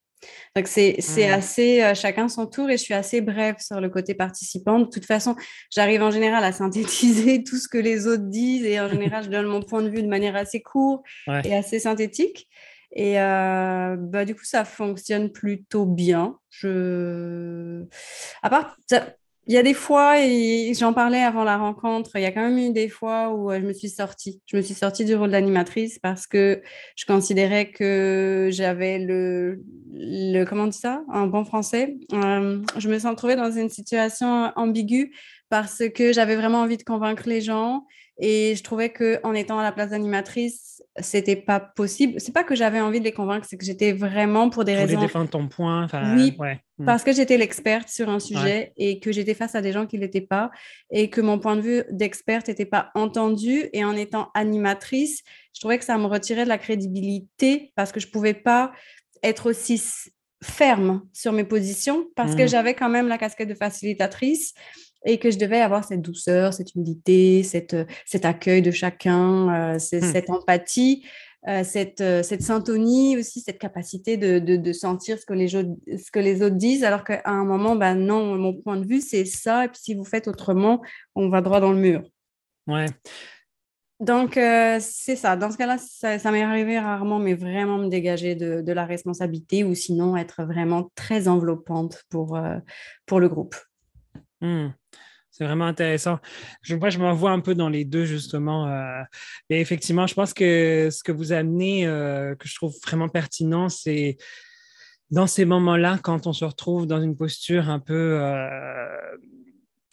Donc, 0.54 0.66
c'est 0.68 0.96
mmh. 0.99 1.32
assez 1.32 1.82
euh, 1.82 1.94
chacun 1.94 2.28
son 2.28 2.46
tour 2.46 2.70
et 2.70 2.76
je 2.76 2.82
suis 2.82 2.94
assez 2.94 3.20
brève 3.20 3.56
sur 3.58 3.80
le 3.80 3.88
côté 3.88 4.14
participant. 4.14 4.80
De 4.80 4.87
toute 4.87 5.04
façon, 5.04 5.37
j'arrive 5.70 6.02
en 6.02 6.11
général 6.11 6.44
à 6.44 6.52
synthétiser 6.52 7.44
tout 7.44 7.56
ce 7.56 7.68
que 7.68 7.78
les 7.78 8.06
autres 8.06 8.28
disent 8.28 8.64
et 8.64 8.80
en 8.80 8.88
général, 8.90 9.25
je 9.25 9.30
donne 9.30 9.46
mon 9.46 9.62
point 9.62 9.82
de 9.82 9.88
vue 9.88 10.02
de 10.02 10.08
manière 10.08 10.37
assez 10.37 10.62
courte 10.62 11.04
et 11.44 11.54
assez 11.54 11.80
synthétique. 11.80 12.49
Et 12.92 13.20
euh, 13.20 13.96
bah, 13.99 14.25
du 14.25 14.35
coup, 14.35 14.44
ça 14.44 14.64
fonctionne 14.64 15.30
plutôt 15.30 15.85
bien. 15.85 16.38
Je... 16.49 17.85
À 18.42 18.49
part, 18.49 18.76
il 19.46 19.54
y 19.54 19.58
a 19.58 19.62
des 19.62 19.74
fois, 19.74 20.20
et 20.20 20.72
j'en 20.74 20.92
parlais 20.92 21.22
avant 21.22 21.44
la 21.44 21.56
rencontre, 21.56 22.10
il 22.16 22.22
y 22.22 22.24
a 22.24 22.32
quand 22.32 22.42
même 22.42 22.58
eu 22.58 22.72
des 22.72 22.88
fois 22.88 23.30
où 23.30 23.50
euh, 23.50 23.60
je 23.60 23.66
me 23.66 23.72
suis 23.72 23.88
sortie. 23.88 24.42
Je 24.46 24.56
me 24.56 24.62
suis 24.62 24.74
sortie 24.74 25.04
du 25.04 25.14
rôle 25.14 25.30
d'animatrice 25.30 26.00
parce 26.00 26.26
que 26.26 26.62
je 26.96 27.04
considérais 27.06 27.70
que 27.70 28.48
j'avais 28.50 28.98
le, 28.98 29.62
le, 29.92 30.44
comment 30.44 30.64
on 30.64 30.68
dit 30.68 30.78
ça, 30.78 31.02
en 31.12 31.28
bon 31.28 31.44
français. 31.44 31.96
Je 32.10 32.88
me 32.88 32.98
sens 32.98 33.14
trouvée 33.16 33.36
dans 33.36 33.52
une 33.52 33.68
situation 33.68 34.52
ambiguë 34.56 35.12
parce 35.48 35.82
que 35.94 36.12
j'avais 36.12 36.34
vraiment 36.34 36.62
envie 36.62 36.76
de 36.76 36.82
convaincre 36.82 37.28
les 37.28 37.40
gens 37.40 37.84
et 38.18 38.54
je 38.56 38.62
trouvais 38.62 38.88
que 38.88 39.20
en 39.25 39.35
étant 39.35 39.58
à 39.58 39.62
la 39.62 39.73
place 39.73 39.90
d'animatrice, 39.90 40.82
c'était 40.99 41.37
pas 41.37 41.61
possible. 41.61 42.18
C'est 42.18 42.32
pas 42.32 42.44
que 42.44 42.54
j'avais 42.54 42.80
envie 42.80 42.99
de 42.99 43.04
les 43.04 43.12
convaincre, 43.12 43.46
c'est 43.49 43.58
que 43.58 43.64
j'étais 43.64 43.92
vraiment 43.92 44.49
pour 44.49 44.64
des 44.64 44.73
je 44.73 44.78
raisons. 44.78 45.00
défendre 45.00 45.28
ton 45.28 45.49
point. 45.49 45.87
Oui, 46.16 46.35
hmm. 46.78 46.87
parce 46.87 47.04
que 47.04 47.12
j'étais 47.12 47.37
l'experte 47.37 47.90
sur 47.90 48.08
un 48.08 48.18
sujet 48.18 48.73
et 48.78 49.00
que 49.00 49.12
j'étais 49.12 49.35
face 49.35 49.54
à 49.54 49.61
des 49.61 49.73
gens 49.73 49.87
qui 49.87 49.99
l'étaient 49.99 50.23
pas 50.23 50.50
et 50.90 51.11
que 51.11 51.20
mon 51.20 51.38
point 51.38 51.56
de 51.56 51.61
vue 51.61 51.82
d'experte 51.90 52.49
n'était 52.49 52.64
pas 52.64 52.90
entendu. 52.94 53.68
Et 53.75 53.85
en 53.85 53.92
étant 53.92 54.30
animatrice, 54.32 55.23
je 55.54 55.61
trouvais 55.61 55.78
que 55.78 55.85
ça 55.85 55.99
me 55.99 56.06
retirait 56.06 56.44
de 56.44 56.49
la 56.49 56.58
crédibilité 56.58 57.73
parce 57.76 57.92
que 57.92 58.00
je 58.00 58.08
pouvais 58.08 58.35
pas 58.35 58.73
être 59.23 59.50
aussi 59.50 59.82
ferme 60.42 61.02
sur 61.12 61.32
mes 61.32 61.44
positions 61.44 62.06
parce 62.16 62.35
que 62.35 62.44
hmm. 62.44 62.49
j'avais 62.49 62.75
quand 62.75 62.88
même 62.88 63.08
la 63.08 63.18
casquette 63.18 63.49
de 63.49 63.54
facilitatrice 63.54 64.54
et 65.06 65.19
que 65.19 65.30
je 65.30 65.38
devais 65.38 65.60
avoir 65.60 65.84
cette 65.84 66.02
douceur, 66.02 66.52
cette 66.52 66.75
humilité, 66.75 67.42
cette, 67.45 67.75
euh, 67.75 67.84
cet 68.04 68.25
accueil 68.25 68.60
de 68.60 68.73
chacun, 68.73 69.49
euh, 69.49 69.76
mmh. 69.76 69.78
cette 69.78 70.28
empathie, 70.28 71.06
euh, 71.49 71.62
cette, 71.62 72.02
cette 72.25 72.42
syntonie 72.42 73.16
aussi, 73.16 73.40
cette 73.40 73.58
capacité 73.58 74.16
de, 74.16 74.40
de, 74.40 74.73
sentir 74.73 75.16
ce 75.16 75.25
que, 75.25 75.32
les 75.32 75.47
ce 75.49 76.10
que 76.10 76.19
les 76.19 76.42
autres 76.42 76.56
disent, 76.56 76.82
alors 76.82 77.04
qu'à 77.04 77.23
un 77.25 77.45
moment, 77.45 77.76
ben 77.76 77.95
non, 77.95 78.36
mon 78.36 78.52
point 78.52 78.76
de 78.76 78.86
vue, 78.86 79.00
c'est 79.00 79.25
ça, 79.25 79.64
et 79.64 79.69
puis 79.69 79.78
si 79.80 79.95
vous 79.95 80.04
faites 80.04 80.26
autrement, 80.26 80.82
on 81.14 81.28
va 81.28 81.40
droit 81.42 81.60
dans 81.60 81.71
le 81.71 81.78
mur. 81.78 82.02
Ouais. 82.66 82.86
Donc, 84.00 84.32
c'est 84.34 85.16
ça. 85.16 85.36
Dans 85.36 85.52
ce 85.52 85.56
cas-là, 85.56 85.78
ça, 85.78 86.32
m'est 86.32 86.42
arrivé 86.42 86.80
rarement, 86.80 87.21
mais 87.21 87.34
vraiment 87.34 87.78
me 87.78 87.88
dégager 87.88 88.34
de, 88.34 88.60
de, 88.60 88.73
la 88.73 88.84
responsabilité 88.84 89.62
ou 89.62 89.75
sinon 89.75 90.16
être 90.16 90.42
vraiment 90.42 90.90
très 90.97 91.28
enveloppante 91.28 92.02
pour, 92.10 92.38
pour 93.06 93.21
le 93.21 93.28
groupe. 93.28 93.54
Mmh. 94.40 94.68
C'est 95.30 95.44
vraiment 95.44 95.66
intéressant. 95.66 96.18
Je, 96.62 96.75
moi, 96.76 96.88
je 96.88 96.99
m'en 96.99 97.12
vois 97.12 97.30
un 97.30 97.40
peu 97.40 97.54
dans 97.54 97.68
les 97.68 97.84
deux, 97.84 98.06
justement. 98.06 98.68
Euh, 98.68 99.02
effectivement, 99.50 100.06
je 100.06 100.14
pense 100.14 100.32
que 100.32 100.88
ce 100.90 101.02
que 101.02 101.12
vous 101.12 101.32
amenez, 101.32 101.86
euh, 101.86 102.34
que 102.36 102.49
je 102.49 102.54
trouve 102.54 102.75
vraiment 102.82 103.10
pertinent, 103.10 103.68
c'est 103.68 104.16
dans 105.10 105.26
ces 105.26 105.44
moments-là, 105.44 105.99
quand 106.02 106.26
on 106.26 106.32
se 106.32 106.44
retrouve 106.44 106.86
dans 106.86 107.02
une 107.02 107.16
posture 107.16 107.68
un 107.68 107.80
peu 107.80 108.18
euh, 108.18 108.88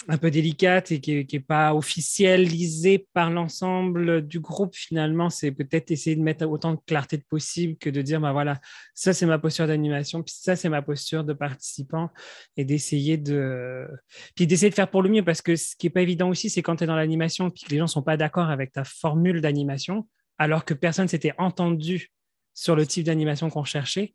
un 0.08 0.18
peu 0.18 0.32
délicate 0.32 0.92
et 0.92 1.00
qui 1.00 1.26
n'est 1.32 1.40
pas 1.40 1.74
officialisée 1.74 3.08
par 3.14 3.30
l'ensemble 3.30 4.26
du 4.28 4.40
groupe, 4.40 4.76
finalement, 4.76 5.30
c'est 5.30 5.52
peut-être 5.52 5.92
essayer 5.92 6.16
de 6.16 6.22
mettre 6.22 6.46
autant 6.46 6.74
de 6.74 6.80
clarté 6.86 7.18
que 7.18 7.26
possible 7.30 7.78
que 7.78 7.90
de 7.90 8.02
dire, 8.02 8.20
bah 8.20 8.32
voilà, 8.32 8.60
ça 8.94 9.14
c'est 9.14 9.26
ma 9.26 9.40
posture 9.40 9.68
d'animation, 9.68 10.24
puis 10.24 10.34
ça 10.38 10.56
c'est 10.56 10.70
ma 10.70 10.82
posture 10.82 11.24
de 11.24 11.34
participant, 11.34 12.10
et 12.58 12.66
d'essayer 12.66 13.18
de, 13.18 13.88
puis 14.36 14.48
d'essayer 14.48 14.70
de 14.70 14.76
faire 14.76 14.90
pour 14.90 15.02
le 15.02 15.10
mieux, 15.10 15.24
parce 15.24 15.42
que 15.42 15.56
ce 15.56 15.76
qui 15.76 15.88
n'est 15.88 15.92
pas 15.92 16.02
évident 16.02 16.30
aussi, 16.30 16.50
c'est 16.50 16.62
quand 16.62 16.76
tu 16.76 16.84
es 16.84 16.88
dans 16.88 16.96
l'animation, 16.96 17.50
puis 17.50 17.64
que 17.64 17.70
les 17.70 17.78
gens 17.78 17.86
ne 17.86 17.90
sont 17.90 18.04
pas 18.04 18.18
d'accord 18.18 18.50
avec 18.50 18.72
ta 18.72 18.84
formule 18.84 19.42
d'animation, 19.42 20.08
alors 20.38 20.66
que 20.66 20.74
personne 20.74 21.08
s'était 21.08 21.34
entendu 21.38 22.12
sur 22.54 22.76
le 22.76 22.86
type 22.86 23.06
d'animation 23.06 23.50
qu'on 23.50 23.64
cherchait, 23.64 24.14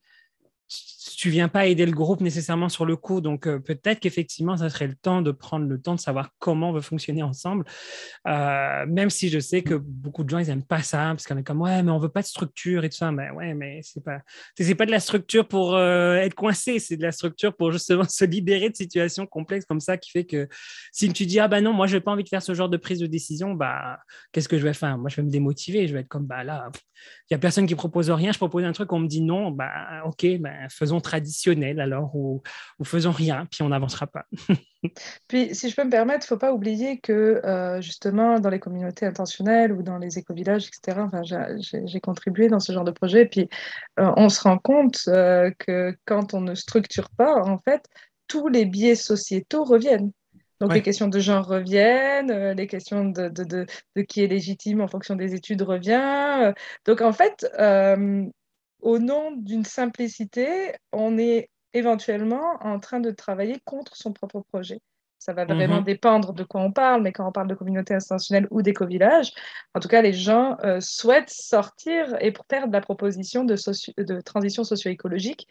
tu 0.69 1.31
viens 1.31 1.49
pas 1.49 1.67
aider 1.67 1.85
le 1.85 1.93
groupe 1.93 2.21
nécessairement 2.21 2.69
sur 2.69 2.85
le 2.85 2.95
coup. 2.95 3.21
Donc, 3.21 3.49
euh, 3.49 3.59
peut-être 3.59 3.99
qu'effectivement, 3.99 4.57
ça 4.57 4.69
serait 4.69 4.87
le 4.87 4.95
temps 4.95 5.21
de 5.21 5.33
prendre 5.33 5.67
le 5.67 5.81
temps 5.81 5.97
de 5.97 6.01
savoir 6.01 6.31
comment 6.39 6.71
on 6.71 6.73
veut 6.73 6.81
fonctionner 6.81 7.25
ensemble. 7.25 7.65
Euh, 8.29 8.87
même 8.87 9.11
si 9.11 9.29
je 9.29 9.41
sais 9.41 9.63
que 9.63 9.75
beaucoup 9.75 10.23
de 10.23 10.31
gens, 10.31 10.39
ils 10.39 10.47
n'aiment 10.47 10.63
pas 10.65 10.83
ça, 10.83 10.99
parce 11.09 11.27
qu'on 11.27 11.37
est 11.37 11.43
comme, 11.43 11.61
ouais, 11.61 11.83
mais 11.83 11.91
on 11.91 11.99
veut 11.99 12.09
pas 12.09 12.23
de 12.23 12.27
structure 12.27 12.85
et 12.85 12.89
tout 12.89 12.97
ça. 12.97 13.11
Mais 13.11 13.31
ouais, 13.31 13.55
mais 13.55 13.81
c'est 13.83 14.03
pas, 14.03 14.21
pas 14.77 14.87
de 14.87 14.91
la 14.91 15.01
structure 15.01 15.49
pour 15.49 15.75
euh, 15.75 16.17
être 16.17 16.35
coincé, 16.35 16.79
c'est 16.79 16.97
de 16.97 17.03
la 17.03 17.13
structure 17.13 17.57
pour 17.57 17.73
justement 17.73 18.05
se 18.09 18.25
libérer 18.25 18.71
de 18.71 18.77
situations 18.77 19.27
complexes 19.27 19.65
comme 19.65 19.81
ça 19.81 19.97
qui 19.97 20.11
fait 20.11 20.25
que 20.25 20.49
si 20.93 21.13
tu 21.13 21.27
dis, 21.27 21.41
ah 21.41 21.49
bah 21.49 21.61
non, 21.61 21.73
moi, 21.73 21.87
je 21.87 21.97
n'ai 21.97 22.01
pas 22.01 22.13
envie 22.13 22.25
de 22.25 22.29
faire 22.29 22.43
ce 22.43 22.55
genre 22.55 22.69
de 22.69 22.77
prise 22.77 23.01
de 23.01 23.07
décision, 23.07 23.55
bah, 23.55 23.99
qu'est-ce 24.31 24.49
que 24.49 24.59
je 24.59 24.65
vais 24.65 24.75
faire? 24.75 24.99
Moi, 24.99 25.11
je 25.11 25.17
vais 25.17 25.23
me 25.23 25.31
démotiver. 25.31 25.89
Je 25.89 25.95
vais 25.95 26.01
être 26.01 26.09
comme, 26.09 26.27
bah 26.27 26.45
là, 26.45 26.71
il 27.29 27.33
n'y 27.33 27.35
a 27.35 27.39
personne 27.39 27.67
qui 27.67 27.75
propose 27.75 28.11
rien. 28.11 28.31
Je 28.31 28.39
propose 28.39 28.65
un 28.65 28.73
truc, 28.73 28.93
on 28.93 29.01
me 29.01 29.09
dit 29.09 29.21
non, 29.21 29.51
bah, 29.51 30.03
ok, 30.05 30.39
bah, 30.39 30.51
faisons 30.69 31.01
traditionnel 31.01 31.81
alors 31.81 32.15
ou, 32.15 32.43
faisons 32.85 33.11
rien, 33.11 33.47
puis 33.51 33.63
on 33.63 33.69
n'avancera 33.69 34.07
pas. 34.07 34.27
puis, 35.29 35.55
si 35.55 35.71
je 35.71 35.77
peux 35.77 35.85
me 35.85 35.91
permettre, 35.91 36.25
il 36.25 36.27
ne 36.27 36.37
faut 36.37 36.39
pas 36.39 36.53
oublier 36.53 36.99
que 37.01 37.41
euh, 37.45 37.81
justement 37.81 38.39
dans 38.41 38.51
les 38.51 38.59
communautés 38.59 39.07
intentionnelles 39.07 39.73
ou 39.73 39.83
dans 39.83 39.99
les 39.99 40.19
éco-villages, 40.19 40.69
etc., 40.69 41.01
enfin, 41.01 41.23
j'ai 41.25 42.01
contribué 42.01 42.49
dans 42.49 42.61
ce 42.61 42.73
genre 42.73 42.85
de 42.85 42.91
projet, 42.91 43.27
puis 43.27 43.49
euh, 44.01 44.13
on 44.17 44.29
se 44.29 44.41
rend 44.43 44.59
compte 44.59 45.01
euh, 45.09 45.51
que 45.59 45.97
quand 46.05 46.35
on 46.35 46.41
ne 46.41 46.55
structure 46.55 47.11
pas, 47.11 47.35
en 47.43 47.59
fait, 47.59 47.85
tous 48.27 48.49
les 48.49 48.65
biais 48.65 48.95
sociétaux 48.97 49.65
reviennent. 49.65 50.13
Donc 50.61 50.75
les 50.75 50.83
questions 50.83 51.07
de 51.07 51.21
genre 51.21 51.47
reviennent, 51.47 52.51
les 52.51 52.67
questions 52.67 53.05
de, 53.05 53.29
de, 53.29 53.45
de, 53.45 53.67
de, 53.95 54.03
qui 54.03 54.25
est 54.25 54.27
légitime 54.27 54.81
en 54.81 54.89
fonction 54.89 55.15
des 55.15 55.37
études 55.37 55.63
revient. 55.63 56.53
Donc 56.85 57.01
en 57.01 57.13
fait, 57.13 57.47
au 58.81 58.99
nom 58.99 59.33
d'une 59.33 59.65
simplicité, 59.65 60.73
on 60.93 61.19
est 61.19 61.51
éventuellement 61.75 62.57
en 62.61 62.79
train 62.79 63.01
de 63.01 63.11
travailler 63.11 63.59
contre 63.65 63.97
son 63.97 64.13
propre 64.13 64.41
projet. 64.41 64.81
Ça 65.19 65.33
va 65.33 65.45
vraiment 65.45 65.79
mhm. 65.79 65.85
dépendre 65.85 66.33
de 66.33 66.45
quoi 66.45 66.61
on 66.61 66.71
parle, 66.71 67.03
mais 67.03 67.13
quand 67.13 67.27
on 67.27 67.33
parle 67.33 67.49
de 67.49 67.55
communauté 67.55 67.93
institutionnelle 67.93 68.47
ou 68.51 68.63
d'éco-village, 68.63 69.33
en 69.75 69.81
tout 69.81 69.89
cas, 69.89 70.01
les 70.01 70.13
gens 70.13 70.57
euh, 70.63 70.81
souhaitent 70.81 71.31
sortir 71.31 72.17
et 72.21 72.31
pour 72.31 72.45
perdre 72.45 72.73
la 72.73 72.81
proposition 72.81 73.45
de, 73.45 73.57
de 74.01 74.21
transition 74.21 74.63
socio-écologique. 74.63 75.49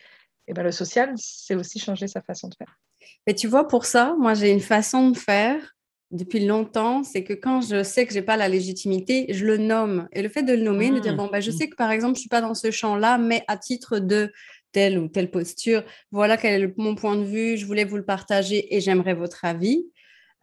Et 0.47 0.53
ben, 0.53 0.63
le 0.63 0.71
social, 0.71 1.13
c'est 1.17 1.55
aussi 1.55 1.79
changer 1.79 2.07
sa 2.07 2.21
façon 2.21 2.47
de 2.47 2.55
faire. 2.55 2.79
Mais 3.27 3.33
tu 3.33 3.47
vois, 3.47 3.67
pour 3.67 3.85
ça, 3.85 4.15
moi, 4.17 4.33
j'ai 4.33 4.51
une 4.51 4.61
façon 4.61 5.09
de 5.09 5.17
faire 5.17 5.75
depuis 6.11 6.45
longtemps, 6.45 7.03
c'est 7.03 7.23
que 7.23 7.33
quand 7.33 7.61
je 7.61 7.83
sais 7.83 8.05
que 8.05 8.13
j'ai 8.13 8.21
pas 8.21 8.37
la 8.37 8.47
légitimité, 8.47 9.25
je 9.29 9.45
le 9.45 9.57
nomme. 9.57 10.07
Et 10.13 10.21
le 10.21 10.29
fait 10.29 10.43
de 10.43 10.53
le 10.53 10.61
nommer, 10.61 10.89
de 10.89 10.99
dire 10.99 11.13
mmh. 11.13 11.17
bon 11.17 11.29
bah 11.31 11.41
je 11.41 11.51
sais 11.51 11.67
que 11.69 11.75
par 11.75 11.91
exemple 11.91 12.15
je 12.15 12.21
suis 12.21 12.29
pas 12.29 12.41
dans 12.41 12.53
ce 12.53 12.71
champ-là, 12.71 13.17
mais 13.17 13.43
à 13.47 13.57
titre 13.57 13.99
de 13.99 14.31
telle 14.71 14.97
ou 14.97 15.07
telle 15.07 15.31
posture, 15.31 15.83
voilà 16.11 16.37
quel 16.37 16.63
est 16.63 16.77
mon 16.77 16.95
point 16.95 17.17
de 17.17 17.23
vue, 17.23 17.57
je 17.57 17.65
voulais 17.65 17.85
vous 17.85 17.97
le 17.97 18.05
partager 18.05 18.75
et 18.75 18.81
j'aimerais 18.81 19.15
votre 19.15 19.43
avis. 19.45 19.85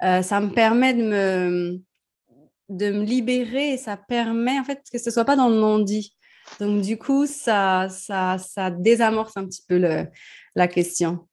Euh, 0.02 0.22
ça 0.22 0.40
me 0.40 0.50
permet 0.50 0.92
de 0.94 1.02
me 1.02 1.80
de 2.68 2.90
me 2.90 3.04
libérer 3.04 3.74
et 3.74 3.76
ça 3.76 3.96
permet 3.96 4.58
en 4.58 4.64
fait 4.64 4.82
que 4.90 4.98
ce 4.98 5.10
soit 5.10 5.24
pas 5.24 5.36
dans 5.36 5.48
le 5.48 5.56
non-dit. 5.56 6.14
Donc, 6.60 6.82
du 6.82 6.98
coup, 6.98 7.26
ça, 7.26 7.88
ça, 7.90 8.38
ça 8.38 8.70
désamorce 8.70 9.36
un 9.36 9.46
petit 9.46 9.62
peu 9.66 9.78
le, 9.78 10.06
la 10.54 10.68
question. 10.68 11.26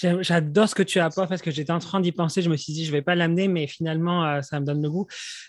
J'adore 0.00 0.68
ce 0.68 0.76
que 0.76 0.84
tu 0.84 1.00
apportes 1.00 1.28
parce 1.28 1.42
que 1.42 1.50
j'étais 1.50 1.72
en 1.72 1.80
train 1.80 2.00
d'y 2.00 2.12
penser. 2.12 2.40
Je 2.40 2.48
me 2.48 2.56
suis 2.56 2.72
dit, 2.72 2.84
je 2.84 2.90
ne 2.90 2.96
vais 2.96 3.02
pas 3.02 3.16
l'amener, 3.16 3.48
mais 3.48 3.66
finalement, 3.66 4.24
euh, 4.24 4.42
ça 4.42 4.60
me 4.60 4.64
donne 4.64 4.80
le 4.80 4.88
goût. 4.88 5.06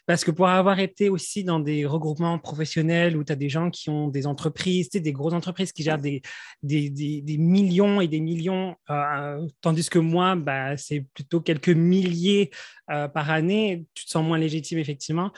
Parce 0.08 0.24
que 0.24 0.32
pour 0.32 0.48
avoir 0.48 0.80
été 0.80 1.10
aussi 1.10 1.44
dans 1.44 1.60
des 1.60 1.86
regroupements 1.86 2.40
professionnels 2.40 3.16
où 3.16 3.24
tu 3.24 3.32
as 3.32 3.36
des 3.36 3.50
gens 3.50 3.70
qui 3.70 3.92
ont 3.92 4.08
des 4.08 4.26
entreprises, 4.26 4.90
des 4.90 5.14
grosses 5.14 5.34
entreprises 5.34 5.72
qui 5.72 5.84
gèrent 5.84 6.00
des, 6.00 6.24
des, 6.64 6.90
des, 6.90 7.38
millions 7.38 8.02
et 8.02 8.08
des 8.08 8.22
millions, 8.22 8.76
euh, 8.90 9.46
tandis 9.62 9.88
que 9.88 10.00
moi, 10.00 10.36
bah, 10.36 10.78
c'est 10.78 11.06
plutôt 11.14 11.42
quelques 11.42 11.70
milliers 11.70 12.50
euh, 12.90 13.08
par 13.08 13.30
année, 13.30 13.86
tu 13.94 14.06
te 14.06 14.10
sens 14.10 14.26
moins 14.26 14.38
légitime, 14.38 14.80
effectivement 14.80 15.32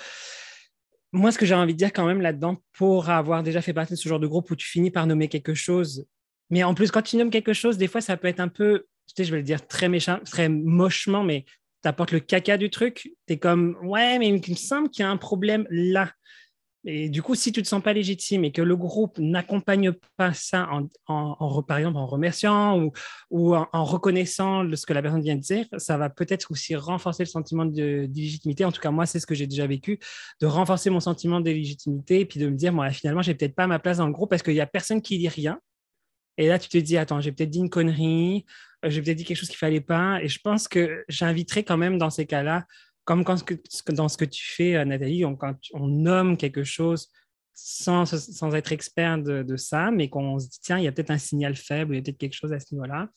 moi, 1.13 1.33
ce 1.33 1.37
que 1.37 1.45
j'ai 1.45 1.55
envie 1.55 1.73
de 1.73 1.77
dire 1.77 1.91
quand 1.91 2.05
même 2.05 2.21
là-dedans, 2.21 2.63
pour 2.71 3.09
avoir 3.09 3.43
déjà 3.43 3.61
fait 3.61 3.73
partie 3.73 3.95
de 3.95 3.97
ce 3.97 4.07
genre 4.07 4.21
de 4.21 4.27
groupe 4.27 4.49
où 4.49 4.55
tu 4.55 4.65
finis 4.65 4.91
par 4.91 5.05
nommer 5.07 5.27
quelque 5.27 5.53
chose, 5.53 6.05
mais 6.51 6.63
en 6.63 6.73
plus, 6.73 6.91
quand 6.91 7.01
tu 7.01 7.17
nommes 7.17 7.31
quelque 7.31 7.53
chose, 7.53 7.77
des 7.77 7.87
fois, 7.87 8.01
ça 8.01 8.17
peut 8.17 8.27
être 8.27 8.41
un 8.41 8.49
peu 8.49 8.85
je 9.17 9.31
vais 9.31 9.37
le 9.37 9.43
dire 9.43 9.67
très 9.67 9.89
méchant, 9.89 10.19
très 10.25 10.49
mochement, 10.49 11.23
mais 11.23 11.45
tu 11.83 11.89
apportes 11.89 12.11
le 12.11 12.19
caca 12.19 12.57
du 12.57 12.69
truc, 12.69 13.11
tu 13.27 13.33
es 13.33 13.37
comme, 13.37 13.77
ouais, 13.83 14.19
mais 14.19 14.29
il 14.29 14.51
me 14.51 14.55
semble 14.55 14.89
qu'il 14.89 15.03
y 15.03 15.05
a 15.05 15.09
un 15.09 15.17
problème 15.17 15.67
là. 15.69 16.11
Et 16.83 17.09
du 17.09 17.21
coup, 17.21 17.35
si 17.35 17.51
tu 17.51 17.61
te 17.61 17.67
sens 17.67 17.81
pas 17.83 17.93
légitime 17.93 18.43
et 18.43 18.51
que 18.51 18.61
le 18.61 18.75
groupe 18.75 19.19
n'accompagne 19.19 19.91
pas 20.17 20.33
ça, 20.33 20.67
en, 21.05 21.61
par 21.61 21.77
exemple 21.77 21.97
en 21.97 22.07
remerciant 22.07 22.89
ou, 23.29 23.55
en, 23.55 23.85
reconnaissant 23.85 24.63
ce 24.75 24.85
que 24.87 24.93
la 24.93 25.03
personne 25.03 25.21
vient 25.21 25.35
de 25.35 25.41
dire, 25.41 25.67
ça 25.77 25.97
va 25.97 26.09
peut-être 26.09 26.49
aussi 26.49 26.75
renforcer 26.75 27.23
le 27.23 27.29
sentiment 27.29 27.65
d'illégitimité. 27.65 28.65
En 28.65 28.71
tout 28.71 28.81
cas, 28.81 28.89
moi, 28.89 29.05
c'est 29.05 29.19
ce 29.19 29.27
que 29.27 29.35
j'ai 29.35 29.45
déjà 29.45 29.67
vécu, 29.67 29.99
de 30.39 30.47
renforcer 30.47 30.89
mon 30.89 30.99
sentiment 30.99 31.39
d'illégitimité 31.39 32.21
et 32.21 32.25
puis 32.25 32.39
de 32.39 32.49
me 32.49 32.55
dire, 32.55 32.73
moi, 32.73 32.89
finalement, 32.89 33.21
j'ai 33.21 33.35
peut-être 33.35 33.55
pas 33.55 33.67
ma 33.67 33.77
place 33.77 33.97
dans 33.97 34.07
le 34.07 34.13
groupe 34.13 34.31
parce 34.31 34.41
qu'il 34.41 34.55
n'y 34.55 34.59
a 34.59 34.67
personne 34.67 35.03
qui 35.03 35.19
dit 35.19 35.29
rien. 35.29 35.59
Et 36.37 36.47
là, 36.47 36.57
tu 36.57 36.67
te 36.67 36.77
dis, 36.79 36.97
attends, 36.97 37.21
j'ai 37.21 37.31
peut-être 37.31 37.51
dit 37.51 37.59
une 37.59 37.69
connerie, 37.69 38.45
j'ai 38.83 39.01
peut-être 39.01 39.17
dit 39.17 39.25
quelque 39.25 39.37
chose 39.37 39.49
qu'il 39.49 39.55
ne 39.55 39.69
fallait 39.69 39.81
pas. 39.81 40.21
Et 40.21 40.27
je 40.27 40.39
pense 40.39 40.67
que 40.67 41.03
j'inviterais 41.07 41.63
quand 41.63 41.77
même 41.77 41.97
dans 41.97 42.09
ces 42.09 42.25
cas-là, 42.25 42.65
comme 43.03 43.23
dans 43.23 44.09
ce 44.09 44.17
que 44.17 44.25
tu 44.25 44.43
fais, 44.45 44.75
euh, 44.75 44.85
Nathalie, 44.85 45.25
on, 45.25 45.35
quand 45.35 45.55
on 45.73 45.87
nomme 45.87 46.37
quelque 46.37 46.63
chose 46.63 47.09
sans, 47.53 48.55
être 48.55 48.71
expert 48.71 49.19
de, 49.19 49.55
ça, 49.57 49.91
mais 49.91 50.09
qu'on 50.09 50.39
se 50.39 50.47
dit, 50.47 50.59
tiens, 50.61 50.77
il 50.77 50.85
y 50.85 50.87
a 50.87 50.91
peut-être 50.91 51.11
un 51.11 51.17
signal 51.17 51.55
faible, 51.55 51.93
il 51.93 51.97
y 51.97 51.99
a 51.99 52.03
peut-être 52.03 52.17
quelque 52.17 52.35
chose 52.35 52.53
à 52.53 52.59
ce 52.59 52.73
niveau-là. 52.73 53.09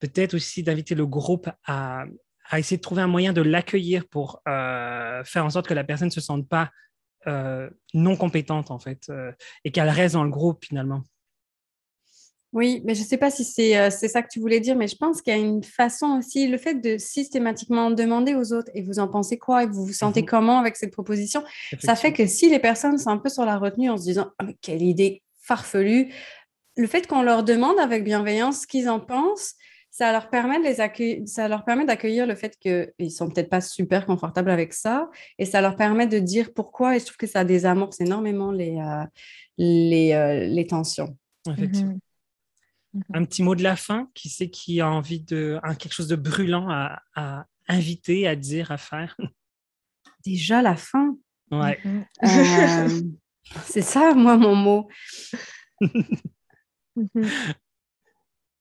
Peut-être 0.00 0.34
aussi 0.34 0.62
d'inviter 0.62 0.94
le 0.94 1.06
groupe 1.06 1.48
à, 1.66 2.04
essayer 2.52 2.78
de 2.78 2.82
trouver 2.82 3.02
un 3.02 3.06
moyen 3.06 3.32
de 3.32 3.42
l'accueillir 3.42 4.08
pour 4.08 4.42
euh, 4.48 5.22
faire 5.24 5.44
en 5.44 5.50
sorte 5.50 5.68
que 5.68 5.74
la 5.74 5.84
personne 5.84 6.08
ne 6.08 6.12
se 6.12 6.20
sente 6.20 6.48
pas 6.48 6.70
non 7.92 8.16
compétente, 8.16 8.70
en 8.70 8.78
fait, 8.78 9.12
et 9.64 9.70
qu'elle 9.70 9.90
reste 9.90 10.14
dans 10.14 10.24
le 10.24 10.30
groupe, 10.30 10.64
finalement. 10.64 11.04
Oui, 12.52 12.82
mais 12.84 12.96
je 12.96 13.02
ne 13.02 13.06
sais 13.06 13.16
pas 13.16 13.30
si 13.30 13.76
euh, 13.76 13.90
c'est 13.90 14.08
ça 14.08 14.22
que 14.22 14.28
tu 14.28 14.40
voulais 14.40 14.58
dire, 14.58 14.74
mais 14.74 14.88
je 14.88 14.96
pense 14.96 15.22
qu'il 15.22 15.32
y 15.32 15.36
a 15.36 15.38
une 15.38 15.62
façon 15.62 16.18
aussi, 16.18 16.48
le 16.48 16.58
fait 16.58 16.74
de 16.74 16.98
systématiquement 16.98 17.92
demander 17.92 18.34
aux 18.34 18.52
autres 18.52 18.70
et 18.74 18.82
vous 18.82 18.98
en 18.98 19.06
pensez 19.06 19.38
quoi 19.38 19.62
et 19.62 19.66
vous 19.66 19.86
vous 19.86 19.92
sentez 19.92 20.22
mmh 20.22 20.26
comment 20.26 20.58
avec 20.58 20.76
cette 20.76 20.92
proposition, 20.92 21.42
ça 21.78 21.94
fait 21.94 22.12
que 22.12 22.26
si 22.26 22.50
les 22.50 22.58
personnes 22.58 22.98
sont 22.98 23.10
un 23.10 23.18
peu 23.18 23.28
sur 23.28 23.44
la 23.44 23.56
retenue 23.56 23.90
en 23.90 23.96
se 23.96 24.04
disant 24.04 24.30
«Ah, 24.38 24.46
quelle 24.60 24.82
idée 24.82 25.22
farfelue, 25.40 26.12
le 26.76 26.86
fait 26.86 27.06
qu'on 27.06 27.22
leur 27.22 27.44
demande 27.44 27.78
avec 27.78 28.04
bienveillance 28.04 28.62
ce 28.62 28.66
qu'ils 28.66 28.88
en 28.88 29.00
pensent, 29.00 29.54
ça 29.90 30.12
leur 30.12 30.30
permet 30.30 30.58
de 30.58 30.64
les 30.64 30.80
accueillir, 30.80 31.22
ça 31.26 31.48
leur 31.48 31.64
permet 31.64 31.84
d'accueillir 31.84 32.26
le 32.26 32.34
fait 32.34 32.56
qu'ils 32.58 33.10
sont 33.10 33.28
peut-être 33.28 33.50
pas 33.50 33.60
super 33.60 34.06
confortables 34.06 34.50
avec 34.50 34.72
ça 34.72 35.08
et 35.38 35.44
ça 35.44 35.60
leur 35.60 35.76
permet 35.76 36.06
de 36.06 36.18
dire 36.18 36.52
pourquoi 36.54 36.96
et 36.96 37.00
je 37.00 37.06
trouve 37.06 37.16
que 37.16 37.26
ça 37.26 37.44
désamorce 37.44 38.00
énormément 38.00 38.52
les, 38.52 38.76
euh, 38.78 39.04
les, 39.58 40.12
euh, 40.12 40.46
les 40.46 40.66
tensions. 40.66 41.16
Effectivement. 41.48 41.96
Mhm. 42.94 43.02
Un 43.14 43.24
petit 43.24 43.42
mot 43.42 43.54
de 43.54 43.62
la 43.62 43.76
fin, 43.76 44.10
qui 44.14 44.28
c'est 44.28 44.50
qui 44.50 44.80
a 44.80 44.90
envie 44.90 45.20
de 45.20 45.60
quelque 45.78 45.92
chose 45.92 46.08
de 46.08 46.16
brûlant 46.16 46.68
à, 46.70 47.46
inviter, 47.68 48.26
à 48.26 48.36
dire, 48.36 48.72
à 48.72 48.78
faire? 48.78 49.16
Déjà 50.24 50.60
la 50.62 50.76
fin. 50.76 51.16
Ouais. 51.50 51.78
Mhm. 51.84 52.04
Euh, 52.24 53.00
c'est 53.64 53.82
ça, 53.82 54.14
moi, 54.14 54.36
mon 54.36 54.54
mot. 54.54 54.88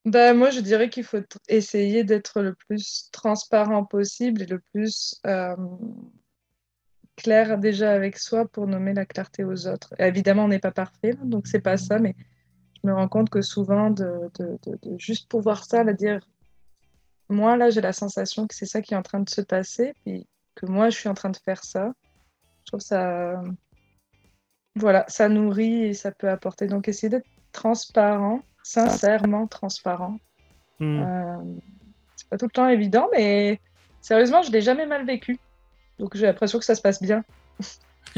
Ben, 0.05 0.33
moi, 0.35 0.49
je 0.49 0.61
dirais 0.61 0.89
qu'il 0.89 1.03
faut 1.03 1.21
essayer 1.49 2.03
d'être 2.05 2.41
le 2.41 2.55
plus 2.55 3.09
transparent 3.11 3.83
possible 3.83 4.41
et 4.41 4.45
le 4.45 4.59
plus 4.71 5.19
euh, 5.27 5.55
clair 7.17 7.57
déjà 7.57 7.91
avec 7.91 8.17
soi 8.17 8.47
pour 8.47 8.65
nommer 8.65 8.93
la 8.93 9.05
clarté 9.05 9.43
aux 9.43 9.67
autres. 9.67 9.93
évidemment, 9.99 10.45
on 10.45 10.47
n'est 10.47 10.59
pas 10.59 10.71
parfait, 10.71 11.13
donc 11.23 11.47
c'est 11.47 11.59
pas 11.59 11.77
ça, 11.77 11.99
mais 11.99 12.15
je 12.83 12.89
me 12.89 12.93
rends 12.93 13.07
compte 13.07 13.29
que 13.29 13.41
souvent, 13.41 13.89
de, 13.89 14.31
de, 14.39 14.59
de, 14.63 14.97
juste 14.97 15.29
pouvoir 15.29 15.65
ça, 15.65 15.83
la 15.83 15.93
dire, 15.93 16.19
moi, 17.29 17.57
là, 17.57 17.69
j'ai 17.69 17.81
la 17.81 17.93
sensation 17.93 18.47
que 18.47 18.55
c'est 18.55 18.65
ça 18.65 18.81
qui 18.81 18.93
est 18.93 18.97
en 18.97 19.03
train 19.03 19.19
de 19.19 19.29
se 19.29 19.41
passer, 19.41 19.93
puis 20.03 20.25
que 20.55 20.65
moi, 20.65 20.89
je 20.89 20.97
suis 20.97 21.09
en 21.09 21.13
train 21.13 21.29
de 21.29 21.37
faire 21.37 21.63
ça. 21.63 21.93
Je 22.63 22.71
trouve 22.71 22.79
ça. 22.79 23.41
Voilà, 24.75 25.05
ça 25.07 25.29
nourrit 25.29 25.85
et 25.85 25.93
ça 25.93 26.11
peut 26.11 26.29
apporter. 26.29 26.67
Donc, 26.67 26.87
essayer 26.87 27.09
d'être 27.09 27.27
transparent, 27.51 28.41
sincèrement 28.63 29.47
transparent. 29.47 30.17
Hmm. 30.79 30.99
Euh, 30.99 31.37
c'est 32.15 32.29
pas 32.29 32.37
tout 32.37 32.45
le 32.45 32.51
temps 32.51 32.67
évident, 32.67 33.09
mais 33.11 33.59
sérieusement, 34.01 34.41
je 34.41 34.51
l'ai 34.51 34.61
jamais 34.61 34.85
mal 34.85 35.05
vécu. 35.05 35.37
Donc, 35.97 36.15
j'ai 36.15 36.25
l'impression 36.25 36.59
que 36.59 36.65
ça 36.65 36.75
se 36.75 36.81
passe 36.81 37.01
bien. 37.01 37.23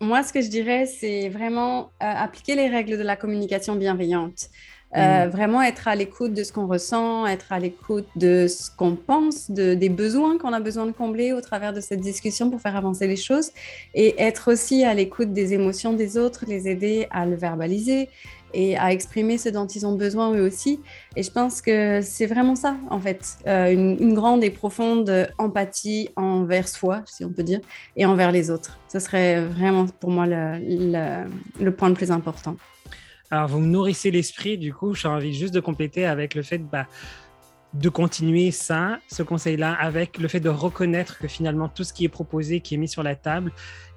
moi, 0.00 0.22
ce 0.22 0.32
que 0.32 0.40
je 0.40 0.48
dirais, 0.48 0.86
c'est 0.86 1.28
vraiment 1.28 1.90
euh, 2.02 2.06
appliquer 2.06 2.54
les 2.54 2.68
règles 2.68 2.96
de 2.96 3.02
la 3.02 3.16
communication 3.16 3.74
bienveillante. 3.74 4.48
Euh, 4.96 5.26
mm. 5.26 5.30
Vraiment 5.30 5.62
être 5.62 5.86
à 5.86 5.94
l'écoute 5.94 6.32
de 6.32 6.42
ce 6.42 6.52
qu'on 6.52 6.66
ressent, 6.66 7.26
être 7.26 7.52
à 7.52 7.58
l'écoute 7.58 8.06
de 8.16 8.46
ce 8.46 8.70
qu'on 8.74 8.96
pense, 8.96 9.50
de, 9.50 9.74
des 9.74 9.90
besoins 9.90 10.38
qu'on 10.38 10.52
a 10.54 10.60
besoin 10.60 10.86
de 10.86 10.92
combler 10.92 11.32
au 11.32 11.42
travers 11.42 11.74
de 11.74 11.80
cette 11.80 12.00
discussion 12.00 12.48
pour 12.48 12.60
faire 12.60 12.74
avancer 12.74 13.06
les 13.06 13.16
choses 13.16 13.50
et 13.94 14.14
être 14.18 14.50
aussi 14.50 14.84
à 14.84 14.94
l'écoute 14.94 15.32
des 15.34 15.52
émotions 15.52 15.92
des 15.92 16.16
autres, 16.16 16.44
les 16.48 16.68
aider 16.68 17.06
à 17.10 17.26
le 17.26 17.36
verbaliser, 17.36 18.08
et 18.54 18.76
à 18.76 18.92
exprimer 18.92 19.38
ce 19.38 19.48
dont 19.48 19.66
ils 19.66 19.86
ont 19.86 19.94
besoin 19.94 20.34
eux 20.34 20.46
aussi. 20.46 20.80
Et 21.16 21.22
je 21.22 21.30
pense 21.30 21.60
que 21.60 22.00
c'est 22.02 22.26
vraiment 22.26 22.54
ça, 22.54 22.76
en 22.90 23.00
fait, 23.00 23.38
euh, 23.46 23.72
une, 23.72 24.14
grande 24.14 24.42
et 24.42 24.50
profonde 24.50 25.28
empathie 25.38 26.08
envers 26.16 26.68
soi, 26.68 27.02
si 27.06 27.24
on 27.24 27.30
peut 27.30 27.42
dire, 27.42 27.60
et 27.96 28.06
envers 28.06 28.32
les 28.32 28.50
autres. 28.50 28.78
Ce 28.88 28.98
serait 28.98 29.44
vraiment 29.44 29.86
pour 29.86 30.10
moi 30.10 30.26
le, 30.26 31.70
point 31.70 31.88
le 31.88 31.94
plus 31.94 32.10
important. 32.10 32.56
Alors, 33.30 33.48
vous 33.48 33.60
me 33.60 33.66
nourrissez 33.66 34.10
l'esprit, 34.10 34.56
du 34.56 34.72
coup, 34.72 34.94
j'ai 34.94 35.08
envie 35.08 35.34
juste 35.34 35.54
de 35.54 35.60
compléter 35.60 36.06
avec 36.06 36.34
le 36.34 36.42
fait 36.42 36.58
bah, 36.58 36.86
de 37.74 37.88
continuer 37.90 38.50
ça, 38.50 38.98
ce 39.08 39.22
conseil-là, 39.22 39.76
avec 39.78 40.18
le 40.18 40.28
fait 40.28 40.40
de 40.40 40.48
reconnaître 40.48 41.18
que 41.18 41.28
finalement 41.28 41.68
tout 41.68 41.84
ce 41.84 41.92
qui 41.92 42.04
est 42.04 42.08
proposé, 42.08 42.60
qui 42.60 42.74
est 42.74 42.78
mis 42.78 42.88
sur 42.88 43.02
la 43.02 43.14
table, 43.14 43.52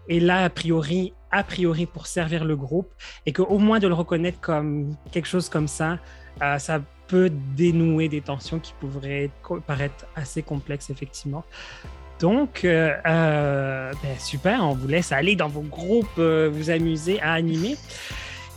est 0.10 0.20
là 0.20 0.44
a 0.44 0.50
priori, 0.50 1.14
a 1.32 1.44
priori 1.44 1.86
pour 1.86 2.08
servir 2.08 2.46
le 2.46 2.56
groupe 2.56 2.92
et 3.26 3.34
qu'au 3.34 3.58
moins 3.58 3.80
de 3.80 3.88
le 3.88 3.94
reconnaître 3.94 4.40
comme 4.40 4.96
quelque 5.12 5.28
chose 5.28 5.50
comme 5.50 5.68
ça, 5.68 6.00
euh, 6.42 6.58
ça 6.58 6.82
peut 7.08 7.32
dénouer 7.56 8.08
des 8.08 8.22
tensions 8.22 8.60
qui 8.60 8.74
pourraient 8.80 9.30
paraître 9.68 10.06
assez 10.16 10.42
complexes 10.44 10.90
effectivement. 10.90 11.44
Donc, 12.20 12.64
euh, 12.64 12.96
euh, 13.06 13.92
ben, 14.04 14.20
super, 14.20 14.64
on 14.64 14.74
vous 14.74 14.88
laisse 14.88 15.12
aller 15.12 15.36
dans 15.36 15.48
vos 15.48 15.62
groupes, 15.62 16.20
vous 16.20 16.70
amuser 16.70 17.20
à 17.22 17.34
animer. 17.34 17.76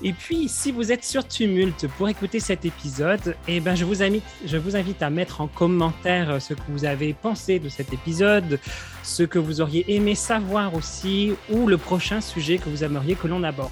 Et 0.02 0.12
puis, 0.12 0.48
si 0.48 0.72
vous 0.72 0.92
êtes 0.92 1.04
sur 1.04 1.26
Tumult 1.26 1.87
pour 1.96 2.09
écouter 2.09 2.40
cet 2.40 2.64
épisode, 2.64 3.37
eh 3.48 3.61
ben, 3.61 3.74
je, 3.74 3.85
vous 3.85 4.02
invite, 4.02 5.02
à 5.02 5.11
mettre 5.11 5.40
en 5.40 5.46
commentaire 5.46 6.42
ce 6.42 6.54
que 6.54 6.61
vous 6.68 6.85
avez 6.85 7.14
pensé 7.14 7.59
de 7.59 7.68
cet 7.68 7.92
épisode, 7.92 8.59
ce 9.02 9.22
que 9.22 9.38
vous 9.38 9.61
auriez 9.61 9.94
aimé 9.94 10.14
savoir 10.14 10.74
aussi, 10.74 11.33
ou 11.50 11.66
le 11.66 11.78
prochain 11.78 12.20
sujet 12.20 12.59
que 12.59 12.68
vous 12.68 12.85
aimeriez 12.85 13.14
que 13.14 13.28
l'on 13.28 13.44
aborde. 13.44 13.70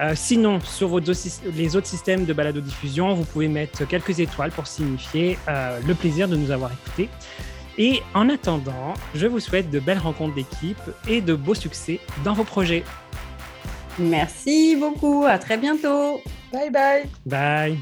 Euh, 0.00 0.12
sinon, 0.14 0.60
sur 0.60 0.88
vos 0.88 1.00
les 1.00 1.76
autres 1.76 1.86
systèmes 1.86 2.26
de 2.26 2.32
balado-diffusion, 2.32 3.14
vous 3.14 3.24
pouvez 3.24 3.48
mettre 3.48 3.86
quelques 3.86 4.20
étoiles 4.20 4.50
pour 4.50 4.66
signifier 4.66 5.38
euh, 5.48 5.80
le 5.86 5.94
plaisir 5.94 6.28
de 6.28 6.36
nous 6.36 6.50
avoir 6.50 6.70
écoutés. 6.72 7.08
Et 7.78 8.02
en 8.14 8.28
attendant, 8.28 8.94
je 9.14 9.26
vous 9.26 9.40
souhaite 9.40 9.70
de 9.70 9.80
belles 9.80 9.98
rencontres 9.98 10.34
d'équipe 10.34 10.80
et 11.08 11.20
de 11.20 11.34
beaux 11.34 11.54
succès 11.54 12.00
dans 12.24 12.32
vos 12.32 12.44
projets. 12.44 12.84
Merci 13.98 14.76
beaucoup. 14.76 15.24
À 15.24 15.38
très 15.38 15.56
bientôt. 15.56 16.20
Bye 16.52 16.70
bye. 16.70 17.04
Bye. 17.24 17.78